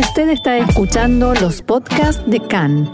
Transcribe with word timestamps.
Usted 0.00 0.30
está 0.30 0.56
escuchando 0.56 1.34
los 1.34 1.60
podcasts 1.60 2.22
de 2.26 2.40
CAN. 2.40 2.90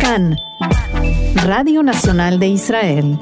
CAN, 0.00 0.36
Radio 1.36 1.84
Nacional 1.84 2.40
de 2.40 2.48
Israel. 2.48 3.16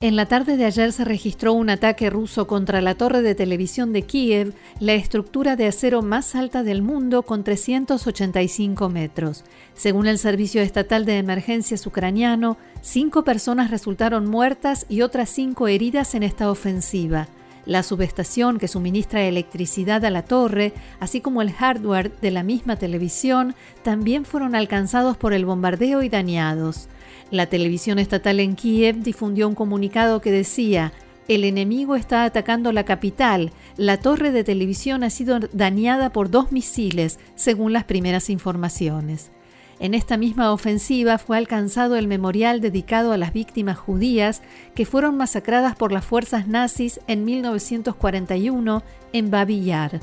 En 0.00 0.16
la 0.16 0.24
tarde 0.24 0.56
de 0.56 0.64
ayer 0.64 0.92
se 0.92 1.04
registró 1.04 1.52
un 1.52 1.68
ataque 1.68 2.08
ruso 2.08 2.46
contra 2.46 2.80
la 2.80 2.94
torre 2.94 3.20
de 3.20 3.34
televisión 3.34 3.92
de 3.92 4.00
Kiev, 4.00 4.54
la 4.80 4.94
estructura 4.94 5.56
de 5.56 5.66
acero 5.66 6.00
más 6.00 6.34
alta 6.34 6.62
del 6.62 6.80
mundo 6.80 7.22
con 7.22 7.44
385 7.44 8.88
metros. 8.88 9.44
Según 9.74 10.06
el 10.06 10.16
Servicio 10.16 10.62
Estatal 10.62 11.04
de 11.04 11.18
Emergencias 11.18 11.86
ucraniano, 11.86 12.56
cinco 12.80 13.24
personas 13.24 13.70
resultaron 13.70 14.26
muertas 14.26 14.86
y 14.88 15.02
otras 15.02 15.28
cinco 15.28 15.68
heridas 15.68 16.14
en 16.14 16.22
esta 16.22 16.50
ofensiva. 16.50 17.28
La 17.66 17.82
subestación 17.82 18.58
que 18.58 18.68
suministra 18.68 19.24
electricidad 19.24 20.04
a 20.04 20.10
la 20.10 20.22
torre, 20.22 20.72
así 21.00 21.20
como 21.20 21.42
el 21.42 21.52
hardware 21.52 22.12
de 22.20 22.30
la 22.30 22.44
misma 22.44 22.76
televisión, 22.76 23.56
también 23.82 24.24
fueron 24.24 24.54
alcanzados 24.54 25.16
por 25.16 25.32
el 25.32 25.44
bombardeo 25.44 26.02
y 26.02 26.08
dañados. 26.08 26.88
La 27.32 27.46
televisión 27.46 27.98
estatal 27.98 28.38
en 28.38 28.54
Kiev 28.54 29.02
difundió 29.02 29.48
un 29.48 29.56
comunicado 29.56 30.20
que 30.20 30.30
decía, 30.30 30.92
el 31.26 31.42
enemigo 31.42 31.96
está 31.96 32.22
atacando 32.22 32.70
la 32.70 32.84
capital. 32.84 33.50
La 33.76 33.96
torre 33.96 34.30
de 34.30 34.44
televisión 34.44 35.02
ha 35.02 35.10
sido 35.10 35.40
dañada 35.52 36.12
por 36.12 36.30
dos 36.30 36.52
misiles, 36.52 37.18
según 37.34 37.72
las 37.72 37.82
primeras 37.82 38.30
informaciones. 38.30 39.32
En 39.78 39.92
esta 39.92 40.16
misma 40.16 40.52
ofensiva 40.52 41.18
fue 41.18 41.36
alcanzado 41.36 41.96
el 41.96 42.08
memorial 42.08 42.60
dedicado 42.60 43.12
a 43.12 43.18
las 43.18 43.32
víctimas 43.32 43.78
judías 43.78 44.42
que 44.74 44.86
fueron 44.86 45.16
masacradas 45.16 45.76
por 45.76 45.92
las 45.92 46.04
fuerzas 46.04 46.48
nazis 46.48 47.00
en 47.06 47.24
1941 47.24 48.82
en 49.12 49.30
Babi 49.30 49.64
Yar. 49.64 50.00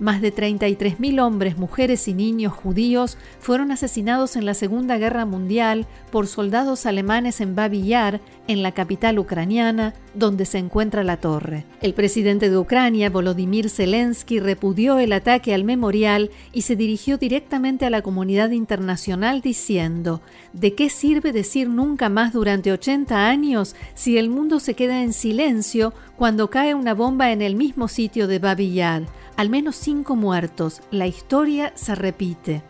Más 0.00 0.20
de 0.20 0.34
33.000 0.34 1.20
hombres, 1.20 1.58
mujeres 1.58 2.08
y 2.08 2.14
niños 2.14 2.52
judíos 2.52 3.18
fueron 3.40 3.70
asesinados 3.70 4.36
en 4.36 4.44
la 4.44 4.54
Segunda 4.54 4.98
Guerra 4.98 5.24
Mundial 5.24 5.86
por 6.10 6.26
soldados 6.26 6.86
alemanes 6.86 7.40
en 7.40 7.54
Babi 7.54 7.84
Yar, 7.86 8.20
en 8.48 8.62
la 8.62 8.72
capital 8.72 9.18
ucraniana, 9.18 9.94
donde 10.14 10.44
se 10.44 10.58
encuentra 10.58 11.04
la 11.04 11.16
torre. 11.16 11.64
El 11.80 11.94
presidente 11.94 12.50
de 12.50 12.58
Ucrania, 12.58 13.10
Volodymyr 13.10 13.70
Zelensky, 13.70 14.40
repudió 14.40 14.98
el 14.98 15.12
ataque 15.12 15.54
al 15.54 15.64
memorial 15.64 16.30
y 16.52 16.62
se 16.62 16.76
dirigió 16.76 17.18
directamente 17.18 17.86
a 17.86 17.90
la 17.90 18.02
comunidad 18.02 18.50
internacional 18.50 19.40
diciendo, 19.40 20.20
¿de 20.52 20.74
qué 20.74 20.90
sirve 20.90 21.32
decir 21.32 21.68
nunca 21.68 22.08
más 22.08 22.32
durante 22.32 22.72
80 22.72 23.26
años 23.26 23.74
si 23.94 24.18
el 24.18 24.28
mundo 24.28 24.60
se 24.60 24.74
queda 24.74 25.02
en 25.02 25.12
silencio 25.12 25.92
cuando 26.16 26.50
cae 26.50 26.74
una 26.74 26.94
bomba 26.94 27.32
en 27.32 27.42
el 27.42 27.54
mismo 27.54 27.88
sitio 27.88 28.26
de 28.26 28.38
Babi 28.38 28.72
Yar? 28.74 29.02
Al 29.35 29.49
menos 29.49 29.75
cinco 29.75 30.15
muertos. 30.15 30.81
La 30.91 31.05
historia 31.05 31.71
se 31.75 31.95
repite. 31.95 32.61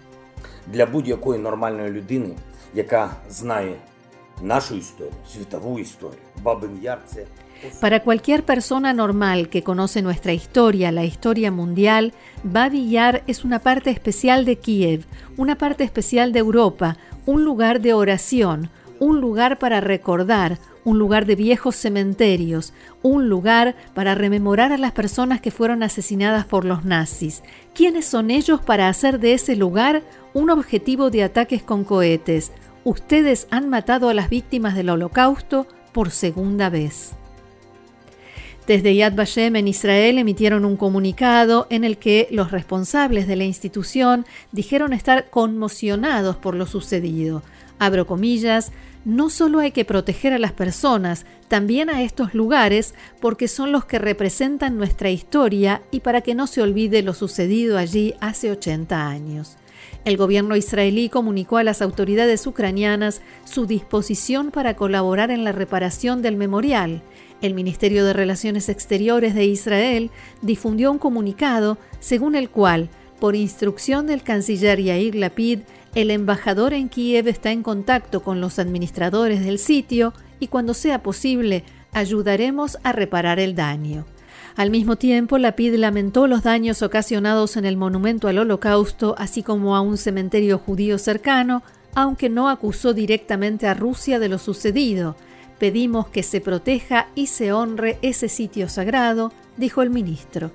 Для 0.67 0.85
будь-якої 0.85 1.39
нормальної 1.39 1.91
людини, 1.91 2.35
яка 2.73 3.11
знає 3.29 3.75
нашу 4.41 4.75
історію, 4.75 5.13
світову 5.33 5.79
історію, 5.79 6.21
Бабин 6.43 6.79
Яр 6.81 6.99
це 7.05 7.25
Para 7.81 8.03
cualquier 8.03 8.41
persona 8.43 8.93
normal 8.93 9.49
que 9.49 9.63
conoce 9.63 10.01
nuestra 10.01 10.31
historia, 10.31 10.91
la 10.91 11.03
historia 11.03 11.51
mundial, 11.51 12.13
Babi 12.43 12.89
Yar 12.91 13.23
es 13.27 13.43
una 13.43 13.59
parte 13.59 13.89
especial 13.89 14.45
de 14.45 14.57
Kiev, 14.57 15.05
una 15.37 15.55
parte 15.57 15.83
especial 15.83 16.31
de 16.33 16.39
Europa, 16.39 16.97
un 17.25 17.43
lugar 17.43 17.81
de 17.81 17.93
oración, 17.93 18.69
un 18.99 19.21
lugar 19.21 19.57
para 19.57 19.81
recordar, 19.81 20.59
un 20.84 20.98
lugar 20.98 21.26
de 21.26 21.36
viejos 21.36 21.76
cementerios, 21.76 22.72
un 23.02 23.28
lugar 23.28 23.76
para 23.94 24.14
rememorar 24.14 24.72
a 24.72 24.78
las 24.78 24.92
personas 24.92 25.40
que 25.40 25.50
fueron 25.50 25.82
asesinadas 25.82 26.44
por 26.44 26.64
los 26.64 26.84
nazis. 26.84 27.42
¿Quiénes 27.74 28.04
son 28.04 28.30
ellos 28.30 28.60
para 28.60 28.88
hacer 28.88 29.20
de 29.20 29.34
ese 29.34 29.56
lugar 29.56 30.02
un 30.34 30.50
objetivo 30.50 31.10
de 31.10 31.22
ataques 31.22 31.62
con 31.62 31.84
cohetes? 31.84 32.52
Ustedes 32.84 33.46
han 33.50 33.68
matado 33.68 34.08
a 34.08 34.14
las 34.14 34.28
víctimas 34.28 34.74
del 34.74 34.90
holocausto 34.90 35.66
por 35.92 36.10
segunda 36.10 36.68
vez. 36.68 37.12
Desde 38.66 38.94
Yad 38.94 39.14
Vashem 39.14 39.56
en 39.56 39.66
Israel 39.66 40.18
emitieron 40.18 40.64
un 40.64 40.76
comunicado 40.76 41.66
en 41.68 41.82
el 41.82 41.98
que 41.98 42.28
los 42.30 42.52
responsables 42.52 43.26
de 43.26 43.34
la 43.34 43.44
institución 43.44 44.24
dijeron 44.52 44.92
estar 44.92 45.30
conmocionados 45.30 46.36
por 46.36 46.54
lo 46.54 46.66
sucedido. 46.66 47.42
Abro 47.80 48.06
comillas, 48.06 48.70
no 49.04 49.30
solo 49.30 49.58
hay 49.58 49.72
que 49.72 49.84
proteger 49.84 50.32
a 50.32 50.38
las 50.38 50.52
personas, 50.52 51.26
también 51.48 51.90
a 51.90 52.02
estos 52.02 52.34
lugares, 52.34 52.94
porque 53.20 53.48
son 53.48 53.72
los 53.72 53.84
que 53.84 53.98
representan 53.98 54.78
nuestra 54.78 55.10
historia 55.10 55.82
y 55.90 56.00
para 56.00 56.20
que 56.20 56.34
no 56.34 56.46
se 56.46 56.62
olvide 56.62 57.02
lo 57.02 57.14
sucedido 57.14 57.78
allí 57.78 58.14
hace 58.20 58.50
80 58.50 59.08
años. 59.08 59.56
El 60.04 60.16
gobierno 60.16 60.56
israelí 60.56 61.08
comunicó 61.08 61.58
a 61.58 61.64
las 61.64 61.80
autoridades 61.80 62.46
ucranianas 62.46 63.20
su 63.44 63.66
disposición 63.66 64.50
para 64.50 64.74
colaborar 64.74 65.30
en 65.30 65.44
la 65.44 65.52
reparación 65.52 66.22
del 66.22 66.36
memorial. 66.36 67.02
El 67.40 67.54
Ministerio 67.54 68.04
de 68.04 68.12
Relaciones 68.12 68.68
Exteriores 68.68 69.34
de 69.34 69.44
Israel 69.44 70.10
difundió 70.42 70.90
un 70.90 70.98
comunicado 70.98 71.78
según 72.00 72.34
el 72.34 72.50
cual, 72.50 72.88
por 73.20 73.36
instrucción 73.36 74.08
del 74.08 74.22
canciller 74.22 74.80
Yair 74.80 75.14
Lapid, 75.14 75.60
el 75.94 76.10
embajador 76.10 76.72
en 76.72 76.88
Kiev 76.88 77.28
está 77.28 77.50
en 77.50 77.62
contacto 77.62 78.22
con 78.22 78.40
los 78.40 78.58
administradores 78.58 79.44
del 79.44 79.58
sitio 79.58 80.14
y 80.40 80.48
cuando 80.48 80.74
sea 80.74 81.02
posible 81.02 81.64
ayudaremos 81.92 82.78
a 82.82 82.92
reparar 82.92 83.38
el 83.38 83.54
daño. 83.54 84.06
Al 84.56 84.70
mismo 84.70 84.96
tiempo, 84.96 85.38
Lapid 85.38 85.74
lamentó 85.76 86.26
los 86.26 86.42
daños 86.42 86.82
ocasionados 86.82 87.56
en 87.56 87.64
el 87.64 87.76
monumento 87.76 88.28
al 88.28 88.38
Holocausto, 88.38 89.14
así 89.18 89.42
como 89.42 89.76
a 89.76 89.80
un 89.80 89.96
cementerio 89.96 90.58
judío 90.58 90.98
cercano, 90.98 91.62
aunque 91.94 92.28
no 92.28 92.48
acusó 92.48 92.92
directamente 92.92 93.66
a 93.66 93.74
Rusia 93.74 94.18
de 94.18 94.28
lo 94.28 94.38
sucedido. 94.38 95.16
Pedimos 95.58 96.08
que 96.08 96.22
se 96.22 96.40
proteja 96.40 97.08
y 97.14 97.26
se 97.26 97.52
honre 97.52 97.98
ese 98.02 98.28
sitio 98.28 98.68
sagrado, 98.68 99.32
dijo 99.56 99.82
el 99.82 99.90
ministro. 99.90 100.50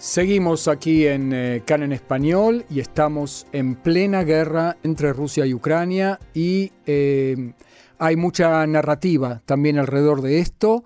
Seguimos 0.00 0.66
aquí 0.66 1.06
en 1.06 1.30
eh, 1.34 1.62
CAN 1.66 1.82
en 1.82 1.92
español 1.92 2.64
y 2.70 2.80
estamos 2.80 3.46
en 3.52 3.74
plena 3.74 4.24
guerra 4.24 4.78
entre 4.82 5.12
Rusia 5.12 5.44
y 5.44 5.52
Ucrania 5.52 6.18
y 6.32 6.72
eh, 6.86 7.52
hay 7.98 8.16
mucha 8.16 8.66
narrativa 8.66 9.42
también 9.44 9.78
alrededor 9.78 10.22
de 10.22 10.38
esto. 10.38 10.84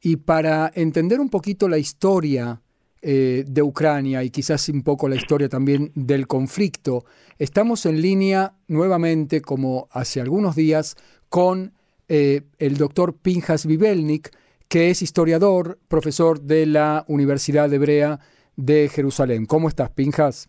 Y 0.00 0.14
para 0.14 0.70
entender 0.76 1.18
un 1.18 1.28
poquito 1.28 1.68
la 1.68 1.76
historia 1.76 2.62
eh, 3.02 3.42
de 3.48 3.62
Ucrania 3.62 4.22
y 4.22 4.30
quizás 4.30 4.68
un 4.68 4.84
poco 4.84 5.08
la 5.08 5.16
historia 5.16 5.48
también 5.48 5.90
del 5.96 6.28
conflicto, 6.28 7.04
estamos 7.40 7.84
en 7.84 8.00
línea 8.00 8.54
nuevamente 8.68 9.40
como 9.40 9.88
hace 9.90 10.20
algunos 10.20 10.54
días 10.54 10.96
con 11.28 11.72
el 12.08 12.76
doctor 12.76 13.16
Pinjas 13.16 13.64
Vivelnik, 13.64 14.30
que 14.68 14.90
es 14.90 15.00
historiador, 15.00 15.78
profesor 15.88 16.42
de 16.42 16.66
la 16.66 17.06
Universidad 17.08 17.72
Hebrea 17.72 18.20
de 18.56 18.88
Jerusalén. 18.88 19.46
¿Cómo 19.46 19.68
estás, 19.68 19.90
Pinjas? 19.90 20.46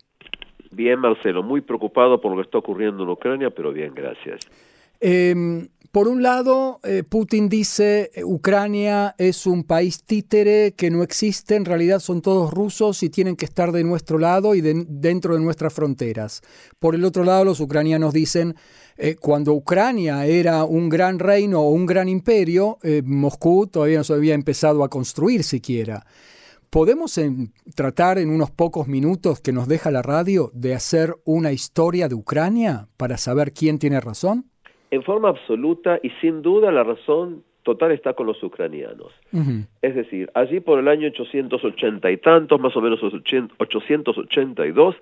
Bien, 0.70 0.98
Marcelo, 0.98 1.42
muy 1.42 1.60
preocupado 1.60 2.20
por 2.20 2.32
lo 2.32 2.38
que 2.38 2.42
está 2.42 2.58
ocurriendo 2.58 3.04
en 3.04 3.08
Ucrania, 3.08 3.50
pero 3.50 3.72
bien, 3.72 3.94
gracias. 3.94 4.40
Em, 5.00 5.68
por 5.92 6.08
un 6.08 6.22
lado, 6.22 6.80
eh, 6.82 7.04
Putin 7.08 7.48
dice 7.48 8.10
eh, 8.14 8.24
Ucrania 8.24 9.14
es 9.18 9.46
un 9.46 9.62
país 9.62 10.02
títere 10.02 10.72
que 10.72 10.90
no 10.90 11.04
existe, 11.04 11.54
en 11.54 11.64
realidad 11.64 12.00
son 12.00 12.20
todos 12.20 12.52
rusos 12.52 13.02
y 13.04 13.10
tienen 13.10 13.36
que 13.36 13.44
estar 13.44 13.70
de 13.70 13.84
nuestro 13.84 14.18
lado 14.18 14.56
y 14.56 14.60
dentro 14.60 15.34
de 15.34 15.40
nuestras 15.40 15.72
fronteras. 15.72 16.42
Por 16.80 16.96
el 16.96 17.04
otro 17.04 17.22
lado, 17.22 17.44
los 17.44 17.60
ucranianos 17.60 18.12
dicen 18.12 18.56
eh, 18.96 19.14
cuando 19.14 19.52
Ucrania 19.52 20.26
era 20.26 20.64
un 20.64 20.88
gran 20.88 21.20
reino 21.20 21.60
o 21.60 21.70
un 21.70 21.86
gran 21.86 22.08
imperio, 22.08 22.78
Moscú 23.04 23.68
todavía 23.68 23.98
no 23.98 24.04
se 24.04 24.14
había 24.14 24.34
empezado 24.34 24.82
a 24.82 24.88
construir 24.88 25.44
siquiera. 25.44 26.04
¿Podemos 26.74 27.14
tratar 27.76 28.18
en 28.18 28.30
unos 28.30 28.50
pocos 28.50 28.88
minutos 28.88 29.40
que 29.40 29.52
nos 29.52 29.68
deja 29.68 29.92
la 29.92 30.02
radio 30.02 30.50
de 30.52 30.74
hacer 30.74 31.14
una 31.24 31.52
historia 31.52 32.08
de 32.08 32.16
Ucrania 32.16 32.88
para 32.96 33.16
saber 33.16 33.52
quién 33.52 33.78
tiene 33.78 34.00
razón? 34.00 34.46
En 34.90 35.04
forma 35.04 35.28
absoluta 35.28 36.00
y 36.02 36.10
sin 36.20 36.42
duda 36.42 36.72
la 36.72 36.82
razón 36.82 37.44
total 37.62 37.92
está 37.92 38.14
con 38.14 38.26
los 38.26 38.42
ucranianos. 38.42 39.12
Es 39.82 39.94
decir, 39.94 40.32
allí 40.34 40.58
por 40.58 40.80
el 40.80 40.88
año 40.88 41.06
880 41.06 42.10
y 42.10 42.16
tantos, 42.16 42.58
más 42.58 42.76
o 42.76 42.80
menos 42.80 43.00
882, 43.04 44.96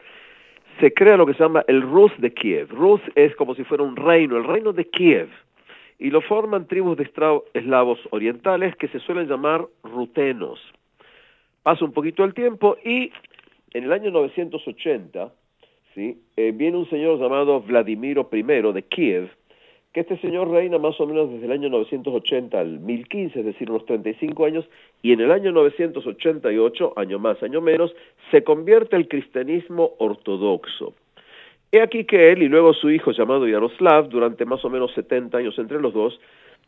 se 0.78 0.92
crea 0.92 1.16
lo 1.16 1.24
que 1.24 1.32
se 1.32 1.42
llama 1.42 1.64
el 1.68 1.80
Rus 1.80 2.12
de 2.18 2.34
Kiev. 2.34 2.68
Rus 2.68 3.00
es 3.14 3.34
como 3.36 3.54
si 3.54 3.64
fuera 3.64 3.82
un 3.82 3.96
reino, 3.96 4.36
el 4.36 4.44
reino 4.44 4.74
de 4.74 4.90
Kiev. 4.90 5.30
Y 5.98 6.10
lo 6.10 6.20
forman 6.20 6.66
tribus 6.66 6.98
de 6.98 7.10
eslavos 7.54 7.98
orientales 8.10 8.76
que 8.76 8.88
se 8.88 9.00
suelen 9.00 9.26
llamar 9.26 9.66
rutenos. 9.82 10.60
Pasa 11.62 11.84
un 11.84 11.92
poquito 11.92 12.24
el 12.24 12.34
tiempo 12.34 12.76
y 12.84 13.10
en 13.72 13.84
el 13.84 13.92
año 13.92 14.10
980 14.10 15.32
¿sí? 15.94 16.18
Eh, 16.36 16.52
viene 16.54 16.76
un 16.76 16.88
señor 16.90 17.18
llamado 17.18 17.60
Vladimiro 17.60 18.28
I 18.32 18.42
de 18.42 18.82
Kiev 18.82 19.30
que 19.92 20.00
este 20.00 20.16
señor 20.18 20.50
reina 20.50 20.78
más 20.78 20.98
o 21.00 21.06
menos 21.06 21.30
desde 21.30 21.44
el 21.44 21.52
año 21.52 21.68
980 21.68 22.58
al 22.58 22.80
1015, 22.80 23.40
es 23.40 23.44
decir, 23.44 23.70
unos 23.70 23.84
35 23.84 24.46
años, 24.46 24.64
y 25.02 25.12
en 25.12 25.20
el 25.20 25.30
año 25.30 25.52
988, 25.52 26.94
año 26.96 27.18
más, 27.18 27.42
año 27.42 27.60
menos, 27.60 27.94
se 28.30 28.42
convierte 28.42 28.96
el 28.96 29.06
cristianismo 29.06 29.92
ortodoxo. 29.98 30.94
He 31.72 31.82
aquí 31.82 32.04
que 32.04 32.32
él 32.32 32.42
y 32.42 32.48
luego 32.48 32.72
su 32.72 32.90
hijo 32.90 33.12
llamado 33.12 33.46
Yaroslav, 33.46 34.08
durante 34.08 34.46
más 34.46 34.64
o 34.64 34.70
menos 34.70 34.92
70 34.94 35.36
años 35.36 35.58
entre 35.58 35.80
los 35.80 35.92
dos, 35.92 36.18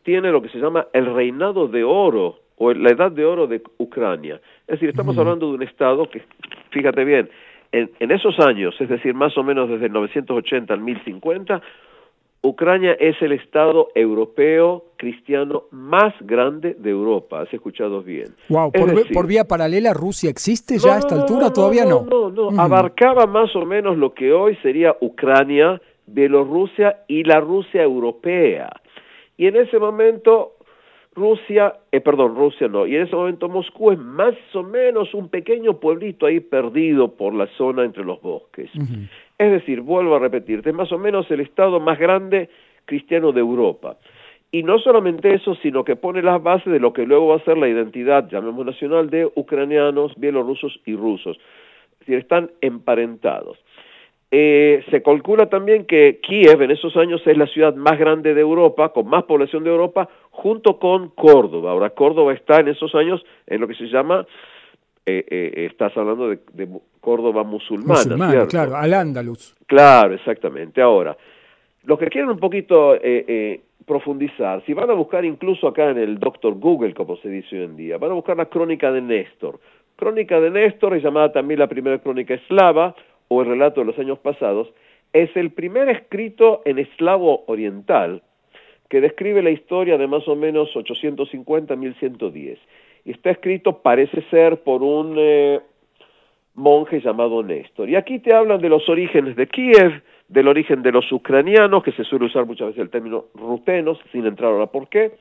tiene 0.05 0.31
lo 0.31 0.41
que 0.41 0.49
se 0.49 0.59
llama 0.59 0.87
el 0.93 1.13
reinado 1.13 1.67
de 1.67 1.83
oro 1.83 2.39
o 2.57 2.71
la 2.71 2.91
edad 2.91 3.11
de 3.11 3.25
oro 3.25 3.47
de 3.47 3.61
Ucrania. 3.79 4.39
Es 4.67 4.75
decir, 4.75 4.89
estamos 4.89 5.17
hablando 5.17 5.49
de 5.49 5.55
un 5.55 5.63
estado 5.63 6.09
que, 6.09 6.21
fíjate 6.69 7.03
bien, 7.03 7.27
en, 7.71 7.91
en, 7.99 8.11
esos 8.11 8.39
años, 8.39 8.73
es 8.79 8.87
decir, 8.87 9.13
más 9.15 9.35
o 9.37 9.43
menos 9.43 9.67
desde 9.67 9.87
el 9.87 9.91
980 9.91 10.73
al 10.73 10.79
1050, 10.79 11.61
Ucrania 12.43 12.95
es 12.99 13.19
el 13.21 13.31
Estado 13.31 13.89
europeo 13.95 14.85
cristiano 14.97 15.63
más 15.71 16.13
grande 16.21 16.75
de 16.77 16.91
Europa. 16.91 17.41
Has 17.41 17.51
escuchado 17.51 18.03
bien. 18.03 18.27
Wow, 18.49 18.71
por, 18.71 19.27
vía 19.27 19.45
paralela 19.45 19.93
Rusia 19.93 20.29
existe 20.29 20.77
ya 20.77 20.95
a 20.95 20.99
esta 20.99 21.15
altura? 21.15 21.51
Todavía 21.51 21.85
no. 21.85 22.05
No, 22.09 22.29
no, 22.29 22.51
no. 22.51 22.61
Abarcaba 22.61 23.25
más 23.25 23.55
o 23.55 23.65
menos 23.65 23.97
lo 23.97 24.13
que 24.13 24.31
hoy 24.31 24.55
sería 24.57 24.95
Ucrania, 25.01 25.81
Bielorrusia 26.05 26.99
y 27.07 27.23
la 27.23 27.39
Rusia 27.39 27.81
europea. 27.81 28.69
Y 29.37 29.47
en 29.47 29.55
ese 29.57 29.79
momento 29.79 30.53
Rusia, 31.15 31.75
eh, 31.93 32.01
perdón, 32.01 32.35
Rusia 32.35 32.67
no, 32.67 32.85
y 32.85 32.95
en 32.95 33.03
ese 33.03 33.15
momento 33.15 33.47
Moscú 33.47 33.91
es 33.91 33.97
más 33.97 34.35
o 34.53 34.63
menos 34.63 35.13
un 35.13 35.29
pequeño 35.29 35.79
pueblito 35.79 36.25
ahí 36.25 36.41
perdido 36.41 37.15
por 37.15 37.33
la 37.33 37.47
zona 37.57 37.85
entre 37.85 38.03
los 38.03 38.21
bosques. 38.21 38.69
Es 39.37 39.51
decir, 39.51 39.79
vuelvo 39.79 40.15
a 40.15 40.19
repetirte, 40.19 40.69
es 40.69 40.75
más 40.75 40.91
o 40.91 40.99
menos 40.99 41.31
el 41.31 41.39
estado 41.39 41.79
más 41.79 41.97
grande 41.97 42.49
cristiano 42.83 43.31
de 43.31 43.39
Europa. 43.39 43.97
Y 44.51 44.63
no 44.63 44.77
solamente 44.79 45.33
eso, 45.33 45.55
sino 45.55 45.83
que 45.83 45.95
pone 45.95 46.21
las 46.21 46.41
bases 46.43 46.71
de 46.71 46.79
lo 46.79 46.93
que 46.93 47.05
luego 47.05 47.27
va 47.27 47.37
a 47.37 47.43
ser 47.43 47.57
la 47.57 47.67
identidad, 47.67 48.29
llamemos 48.29 48.65
nacional, 48.65 49.09
de 49.09 49.25
ucranianos, 49.35 50.13
bielorrusos 50.17 50.79
y 50.85 50.95
rusos. 50.95 51.37
Es 51.93 51.99
decir, 51.99 52.17
están 52.17 52.51
emparentados. 52.61 53.57
Eh, 54.37 54.83
se 54.91 55.01
calcula 55.01 55.45
también 55.45 55.85
que 55.85 56.19
Kiev 56.21 56.61
en 56.61 56.69
esos 56.69 56.97
años 56.97 57.21
es 57.25 57.37
la 57.37 57.47
ciudad 57.47 57.73
más 57.73 57.97
grande 57.97 58.33
de 58.33 58.41
Europa, 58.41 58.89
con 58.89 59.07
más 59.07 59.23
población 59.23 59.63
de 59.63 59.69
Europa, 59.69 60.09
junto 60.29 60.77
con 60.77 61.07
Córdoba. 61.11 61.71
Ahora, 61.71 61.91
Córdoba 61.91 62.33
está 62.33 62.59
en 62.59 62.67
esos 62.67 62.93
años 62.95 63.25
en 63.47 63.61
lo 63.61 63.67
que 63.69 63.75
se 63.75 63.85
llama, 63.85 64.27
eh, 65.05 65.23
eh, 65.25 65.67
estás 65.71 65.95
hablando 65.95 66.27
de, 66.27 66.67
Córdoba 66.99 67.45
musulmana. 67.45 68.45
claro, 68.47 68.75
al 68.75 68.93
Andaluz. 68.93 69.55
Claro, 69.67 70.13
exactamente. 70.13 70.81
Ahora, 70.81 71.15
los 71.85 71.97
que 71.97 72.07
quieren 72.07 72.29
un 72.29 72.39
poquito 72.39 72.93
profundizar, 73.85 74.65
si 74.65 74.73
van 74.73 74.89
a 74.89 74.95
buscar 74.95 75.23
incluso 75.23 75.65
acá 75.65 75.91
en 75.91 75.99
el 75.99 76.19
Doctor 76.19 76.55
Google, 76.55 76.93
como 76.93 77.15
se 77.17 77.29
dice 77.29 77.57
hoy 77.57 77.63
en 77.63 77.77
día, 77.77 77.97
van 77.97 78.11
a 78.11 78.15
buscar 78.15 78.35
la 78.35 78.47
crónica 78.47 78.91
de 78.91 78.99
Néstor. 78.99 79.61
Crónica 79.95 80.41
de 80.41 80.49
Néstor 80.49 80.97
es 80.97 81.03
llamada 81.03 81.31
también 81.31 81.61
la 81.61 81.67
primera 81.67 81.99
crónica 81.99 82.33
eslava, 82.33 82.93
o 83.27 83.41
el 83.41 83.47
relato 83.47 83.81
de 83.81 83.87
los 83.87 83.99
años 83.99 84.19
pasados, 84.19 84.67
es 85.13 85.35
el 85.35 85.51
primer 85.51 85.89
escrito 85.89 86.61
en 86.65 86.79
eslavo 86.79 87.43
oriental 87.47 88.21
que 88.89 89.01
describe 89.01 89.41
la 89.41 89.49
historia 89.49 89.97
de 89.97 90.07
más 90.07 90.27
o 90.27 90.35
menos 90.35 90.69
850-1110. 90.75 92.57
Y 93.05 93.11
está 93.11 93.31
escrito, 93.31 93.81
parece 93.81 94.21
ser, 94.29 94.61
por 94.61 94.83
un 94.83 95.15
eh, 95.17 95.59
monje 96.55 97.01
llamado 97.01 97.43
Néstor. 97.43 97.89
Y 97.89 97.95
aquí 97.95 98.19
te 98.19 98.33
hablan 98.33 98.61
de 98.61 98.69
los 98.69 98.87
orígenes 98.89 99.35
de 99.35 99.47
Kiev, 99.47 100.03
del 100.27 100.47
origen 100.47 100.81
de 100.81 100.91
los 100.91 101.11
ucranianos, 101.11 101.83
que 101.83 101.91
se 101.91 102.03
suele 102.03 102.25
usar 102.25 102.45
muchas 102.45 102.67
veces 102.67 102.81
el 102.81 102.89
término 102.89 103.25
rutenos, 103.35 103.99
sin 104.11 104.25
entrar 104.25 104.51
ahora 104.51 104.67
por 104.67 104.87
qué. 104.87 105.13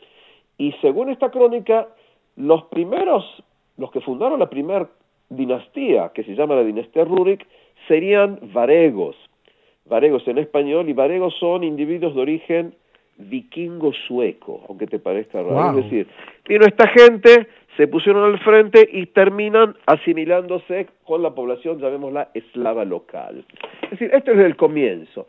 Y 0.56 0.72
según 0.80 1.10
esta 1.10 1.30
crónica, 1.30 1.88
los 2.36 2.64
primeros, 2.64 3.42
los 3.76 3.90
que 3.90 4.00
fundaron 4.00 4.38
la 4.38 4.48
primera 4.48 4.88
dinastía, 5.28 6.10
que 6.14 6.24
se 6.24 6.34
llama 6.34 6.54
la 6.54 6.64
dinastía 6.64 7.04
Rurik, 7.04 7.46
serían 7.88 8.38
varegos, 8.52 9.16
varegos 9.84 10.26
en 10.28 10.38
español, 10.38 10.88
y 10.88 10.92
varegos 10.92 11.34
son 11.38 11.64
individuos 11.64 12.14
de 12.14 12.20
origen 12.20 12.74
vikingo 13.16 13.92
sueco, 14.08 14.64
aunque 14.68 14.86
te 14.86 14.98
parezca 14.98 15.42
raro. 15.42 15.78
Es 15.78 15.84
decir, 15.84 16.06
vino 16.48 16.66
esta 16.66 16.88
gente, 16.88 17.46
se 17.76 17.86
pusieron 17.86 18.24
al 18.24 18.38
frente 18.40 18.88
y 18.90 19.06
terminan 19.06 19.76
asimilándose 19.86 20.88
con 21.04 21.22
la 21.22 21.30
población, 21.34 21.78
llamémosla 21.78 22.30
eslava 22.34 22.84
local. 22.84 23.44
Es 23.82 23.90
decir, 23.90 24.10
esto 24.12 24.32
es 24.32 24.38
el 24.38 24.56
comienzo. 24.56 25.26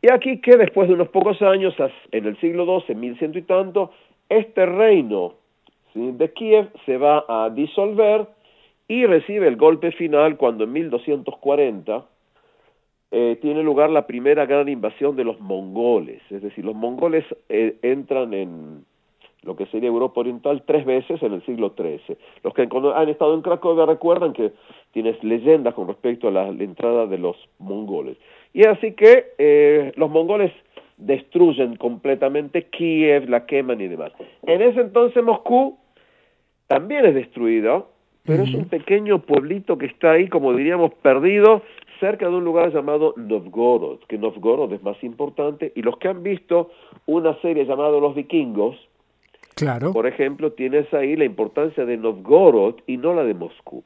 Y 0.00 0.12
aquí 0.12 0.40
que 0.40 0.56
después 0.56 0.88
de 0.88 0.94
unos 0.94 1.08
pocos 1.08 1.40
años, 1.42 1.74
en 2.12 2.26
el 2.26 2.38
siglo 2.38 2.80
XII, 2.80 2.94
mil 2.94 3.18
ciento 3.18 3.38
y 3.38 3.42
tanto, 3.42 3.90
este 4.28 4.66
reino 4.66 5.34
de 5.94 6.32
Kiev 6.32 6.68
se 6.86 6.98
va 6.98 7.24
a 7.28 7.50
disolver 7.50 8.26
y 8.88 9.04
recibe 9.04 9.46
el 9.46 9.56
golpe 9.56 9.92
final 9.92 10.36
cuando 10.38 10.64
en 10.64 10.72
1240 10.72 12.06
eh, 13.10 13.38
tiene 13.40 13.62
lugar 13.62 13.90
la 13.90 14.06
primera 14.06 14.46
gran 14.46 14.68
invasión 14.68 15.14
de 15.14 15.24
los 15.24 15.38
mongoles, 15.40 16.20
es 16.30 16.42
decir, 16.42 16.64
los 16.64 16.74
mongoles 16.74 17.24
eh, 17.48 17.76
entran 17.82 18.34
en 18.34 18.84
lo 19.42 19.56
que 19.56 19.66
sería 19.66 19.88
Europa 19.88 20.20
Oriental 20.20 20.62
tres 20.66 20.84
veces 20.84 21.22
en 21.22 21.32
el 21.32 21.44
siglo 21.46 21.72
XIII. 21.76 22.18
Los 22.42 22.54
que 22.54 22.62
han 22.62 23.08
estado 23.08 23.34
en 23.34 23.42
Cracovia 23.42 23.86
recuerdan 23.86 24.32
que 24.32 24.52
tienes 24.92 25.22
leyendas 25.22 25.74
con 25.74 25.86
respecto 25.86 26.28
a 26.28 26.30
la, 26.32 26.48
entrada 26.48 27.06
de 27.06 27.18
los 27.18 27.36
mongoles. 27.58 28.16
Y 28.52 28.66
así 28.66 28.92
que 28.92 29.26
eh, 29.38 29.92
los 29.96 30.10
mongoles 30.10 30.52
destruyen 30.96 31.76
completamente 31.76 32.64
Kiev, 32.64 33.28
la 33.28 33.46
queman 33.46 33.80
y 33.80 33.88
demás. 33.88 34.12
En 34.42 34.60
ese 34.60 34.80
entonces 34.80 35.22
Moscú 35.22 35.78
también 36.66 37.06
es 37.06 37.14
destruido 37.14 37.88
pero 38.28 38.42
es 38.42 38.52
un 38.52 38.66
pequeño 38.66 39.20
pueblito 39.20 39.78
que 39.78 39.86
está 39.86 40.12
ahí, 40.12 40.28
como 40.28 40.52
diríamos, 40.52 40.92
perdido, 41.00 41.62
cerca 41.98 42.28
de 42.28 42.36
un 42.36 42.44
lugar 42.44 42.70
llamado 42.74 43.14
Novgorod, 43.16 44.00
que 44.06 44.18
Novgorod 44.18 44.70
es 44.74 44.82
más 44.82 45.02
importante, 45.02 45.72
y 45.74 45.80
los 45.80 45.96
que 45.96 46.08
han 46.08 46.22
visto 46.22 46.70
una 47.06 47.40
serie 47.40 47.64
llamada 47.64 47.98
Los 47.98 48.14
Vikingos, 48.14 48.76
claro. 49.54 49.94
por 49.94 50.06
ejemplo, 50.06 50.52
tienes 50.52 50.92
ahí 50.92 51.16
la 51.16 51.24
importancia 51.24 51.86
de 51.86 51.96
Novgorod 51.96 52.74
y 52.86 52.98
no 52.98 53.14
la 53.14 53.24
de 53.24 53.32
Moscú. 53.32 53.82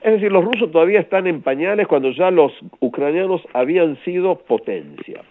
Es 0.00 0.12
decir, 0.14 0.32
los 0.32 0.42
rusos 0.42 0.72
todavía 0.72 1.00
están 1.00 1.26
en 1.26 1.42
pañales 1.42 1.86
cuando 1.86 2.12
ya 2.12 2.30
los 2.30 2.50
ucranianos 2.80 3.42
habían 3.52 4.02
sido 4.04 4.36
potencia. 4.36 5.22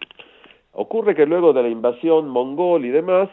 Ocurre 0.73 1.15
que 1.15 1.25
luego 1.25 1.51
de 1.51 1.63
la 1.63 1.69
invasión 1.69 2.29
mongol 2.29 2.85
y 2.85 2.89
demás, 2.89 3.27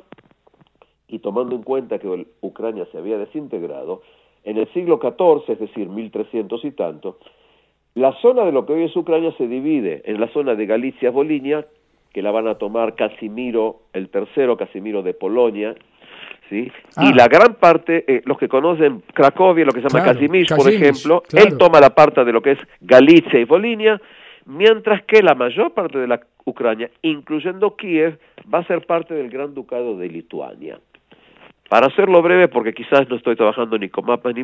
y 1.06 1.18
tomando 1.18 1.54
en 1.54 1.64
cuenta 1.64 1.98
que 1.98 2.26
Ucrania 2.40 2.86
se 2.90 2.96
había 2.96 3.18
desintegrado, 3.18 4.00
en 4.48 4.56
el 4.56 4.66
siglo 4.72 4.98
XIV, 4.98 5.52
es 5.52 5.60
decir, 5.60 5.88
1300 5.88 6.64
y 6.64 6.70
tanto, 6.70 7.18
la 7.94 8.12
zona 8.22 8.44
de 8.44 8.52
lo 8.52 8.64
que 8.64 8.72
hoy 8.72 8.84
es 8.84 8.96
Ucrania 8.96 9.30
se 9.36 9.46
divide 9.46 10.02
en 10.06 10.18
la 10.20 10.28
zona 10.28 10.54
de 10.54 10.64
Galicia-Volinia, 10.64 11.66
que 12.12 12.22
la 12.22 12.30
van 12.30 12.48
a 12.48 12.54
tomar 12.54 12.94
Casimiro, 12.94 13.82
el 13.92 14.08
tercero 14.08 14.56
Casimiro 14.56 15.02
de 15.02 15.12
Polonia, 15.12 15.74
¿sí? 16.48 16.72
Y 16.96 17.08
ah. 17.08 17.12
la 17.14 17.28
gran 17.28 17.56
parte, 17.56 18.04
eh, 18.08 18.22
los 18.24 18.38
que 18.38 18.48
conocen 18.48 19.02
Cracovia, 19.12 19.66
lo 19.66 19.72
que 19.72 19.82
se 19.82 19.88
llama 19.90 20.04
Casimir, 20.04 20.46
por 20.56 20.72
ejemplo, 20.72 21.22
él 21.32 21.58
toma 21.58 21.78
la 21.78 21.90
parte 21.90 22.24
de 22.24 22.32
lo 22.32 22.40
que 22.40 22.52
es 22.52 22.58
Galicia 22.80 23.38
y 23.38 23.44
Volinia, 23.44 24.00
mientras 24.46 25.04
que 25.04 25.22
la 25.22 25.34
mayor 25.34 25.74
parte 25.74 25.98
de 25.98 26.08
la 26.08 26.20
Ucrania, 26.46 26.90
incluyendo 27.02 27.76
Kiev, 27.76 28.18
va 28.52 28.60
a 28.60 28.66
ser 28.66 28.86
parte 28.86 29.12
del 29.12 29.28
Gran 29.28 29.52
Ducado 29.52 29.98
de 29.98 30.08
Lituania. 30.08 30.80
Para 31.68 31.88
hacerlo 31.88 32.22
breve, 32.22 32.48
porque 32.48 32.72
quizás 32.72 33.08
no 33.08 33.16
estoy 33.16 33.36
trabajando 33.36 33.76
ni 33.78 33.88
con 33.88 34.06
mapas 34.06 34.34
ni 34.34 34.42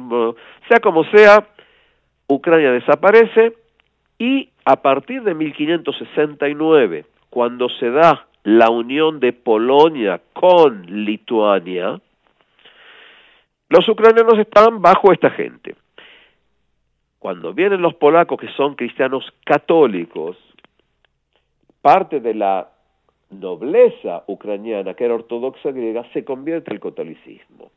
sea 0.69 0.81
como 0.81 1.04
sea, 1.04 1.47
Ucrania 2.26 2.73
desaparece 2.73 3.54
y 4.19 4.50
a 4.64 4.76
partir 4.76 5.23
de 5.23 5.35
1569, 5.35 7.04
cuando 7.31 7.69
se 7.69 7.90
da 7.90 8.26
la 8.45 8.71
unión 8.71 9.21
de 9.21 9.33
Polonia 9.33 10.21
con 10.33 10.87
Lituania, 11.04 12.00
los 13.69 13.88
ucranianos 13.88 14.38
estaban 14.38 14.81
bajo 14.81 15.12
esta 15.12 15.31
gente. 15.31 15.75
Cuando 17.19 17.54
vienen 17.54 17.81
los 17.81 17.95
polacos 17.95 18.38
que 18.38 18.49
son 18.52 18.75
cristianos 18.75 19.25
católicos, 19.45 20.37
parte 21.81 22.21
de 22.21 22.35
la 22.35 22.69
nobleza 23.31 24.25
ucraniana, 24.26 24.95
que 24.95 25.04
era 25.04 25.14
ortodoxa 25.14 25.71
griega, 25.71 26.04
se 26.12 26.25
convierte 26.25 26.73
al 26.73 26.81
catolicismo. 26.81 27.71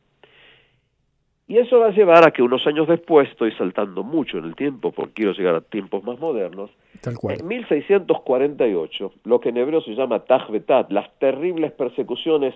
Y 1.48 1.56
eso 1.56 1.78
va 1.78 1.86
a 1.86 1.92
llevar 1.92 2.28
a 2.28 2.30
que 2.30 2.42
unos 2.42 2.66
años 2.66 2.86
después, 2.86 3.26
estoy 3.30 3.52
saltando 3.52 4.02
mucho 4.02 4.36
en 4.36 4.44
el 4.44 4.54
tiempo 4.54 4.92
porque 4.92 5.14
quiero 5.14 5.32
llegar 5.32 5.54
a 5.54 5.60
tiempos 5.62 6.04
más 6.04 6.18
modernos, 6.18 6.70
en 7.02 7.46
1648, 7.46 9.12
lo 9.24 9.40
que 9.40 9.48
en 9.48 9.56
hebreo 9.56 9.80
se 9.80 9.94
llama 9.94 10.20
Tajvetat, 10.20 10.90
las 10.90 11.10
terribles 11.18 11.72
persecuciones 11.72 12.54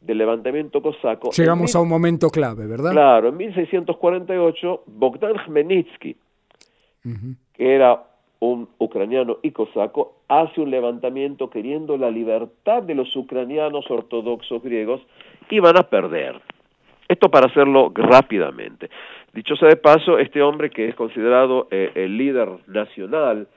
del 0.00 0.18
levantamiento 0.18 0.82
cosaco. 0.82 1.30
Llegamos 1.30 1.76
a 1.76 1.80
un 1.80 1.88
momento 1.88 2.28
clave, 2.28 2.66
¿verdad? 2.66 2.90
Claro, 2.90 3.28
en 3.28 3.36
1648, 3.36 4.82
Bogdan 4.86 5.36
Khmelnytsky, 5.36 6.16
que 7.52 7.74
era 7.74 8.02
un 8.44 8.68
ucraniano 8.78 9.38
y 9.42 9.52
cosaco, 9.52 10.16
hace 10.28 10.60
un 10.60 10.70
levantamiento 10.70 11.48
queriendo 11.48 11.96
la 11.96 12.10
libertad 12.10 12.82
de 12.82 12.94
los 12.94 13.14
ucranianos 13.16 13.90
ortodoxos 13.90 14.62
griegos 14.62 15.00
y 15.50 15.60
van 15.60 15.78
a 15.78 15.84
perder. 15.84 16.40
Esto 17.08 17.30
para 17.30 17.46
hacerlo 17.46 17.90
rápidamente. 17.94 18.90
Dicho 19.32 19.56
sea 19.56 19.68
de 19.68 19.76
paso, 19.76 20.18
este 20.18 20.42
hombre 20.42 20.70
que 20.70 20.88
es 20.88 20.94
considerado 20.94 21.68
eh, 21.70 21.90
el 21.94 22.16
líder 22.16 22.48
nacional 22.66 23.48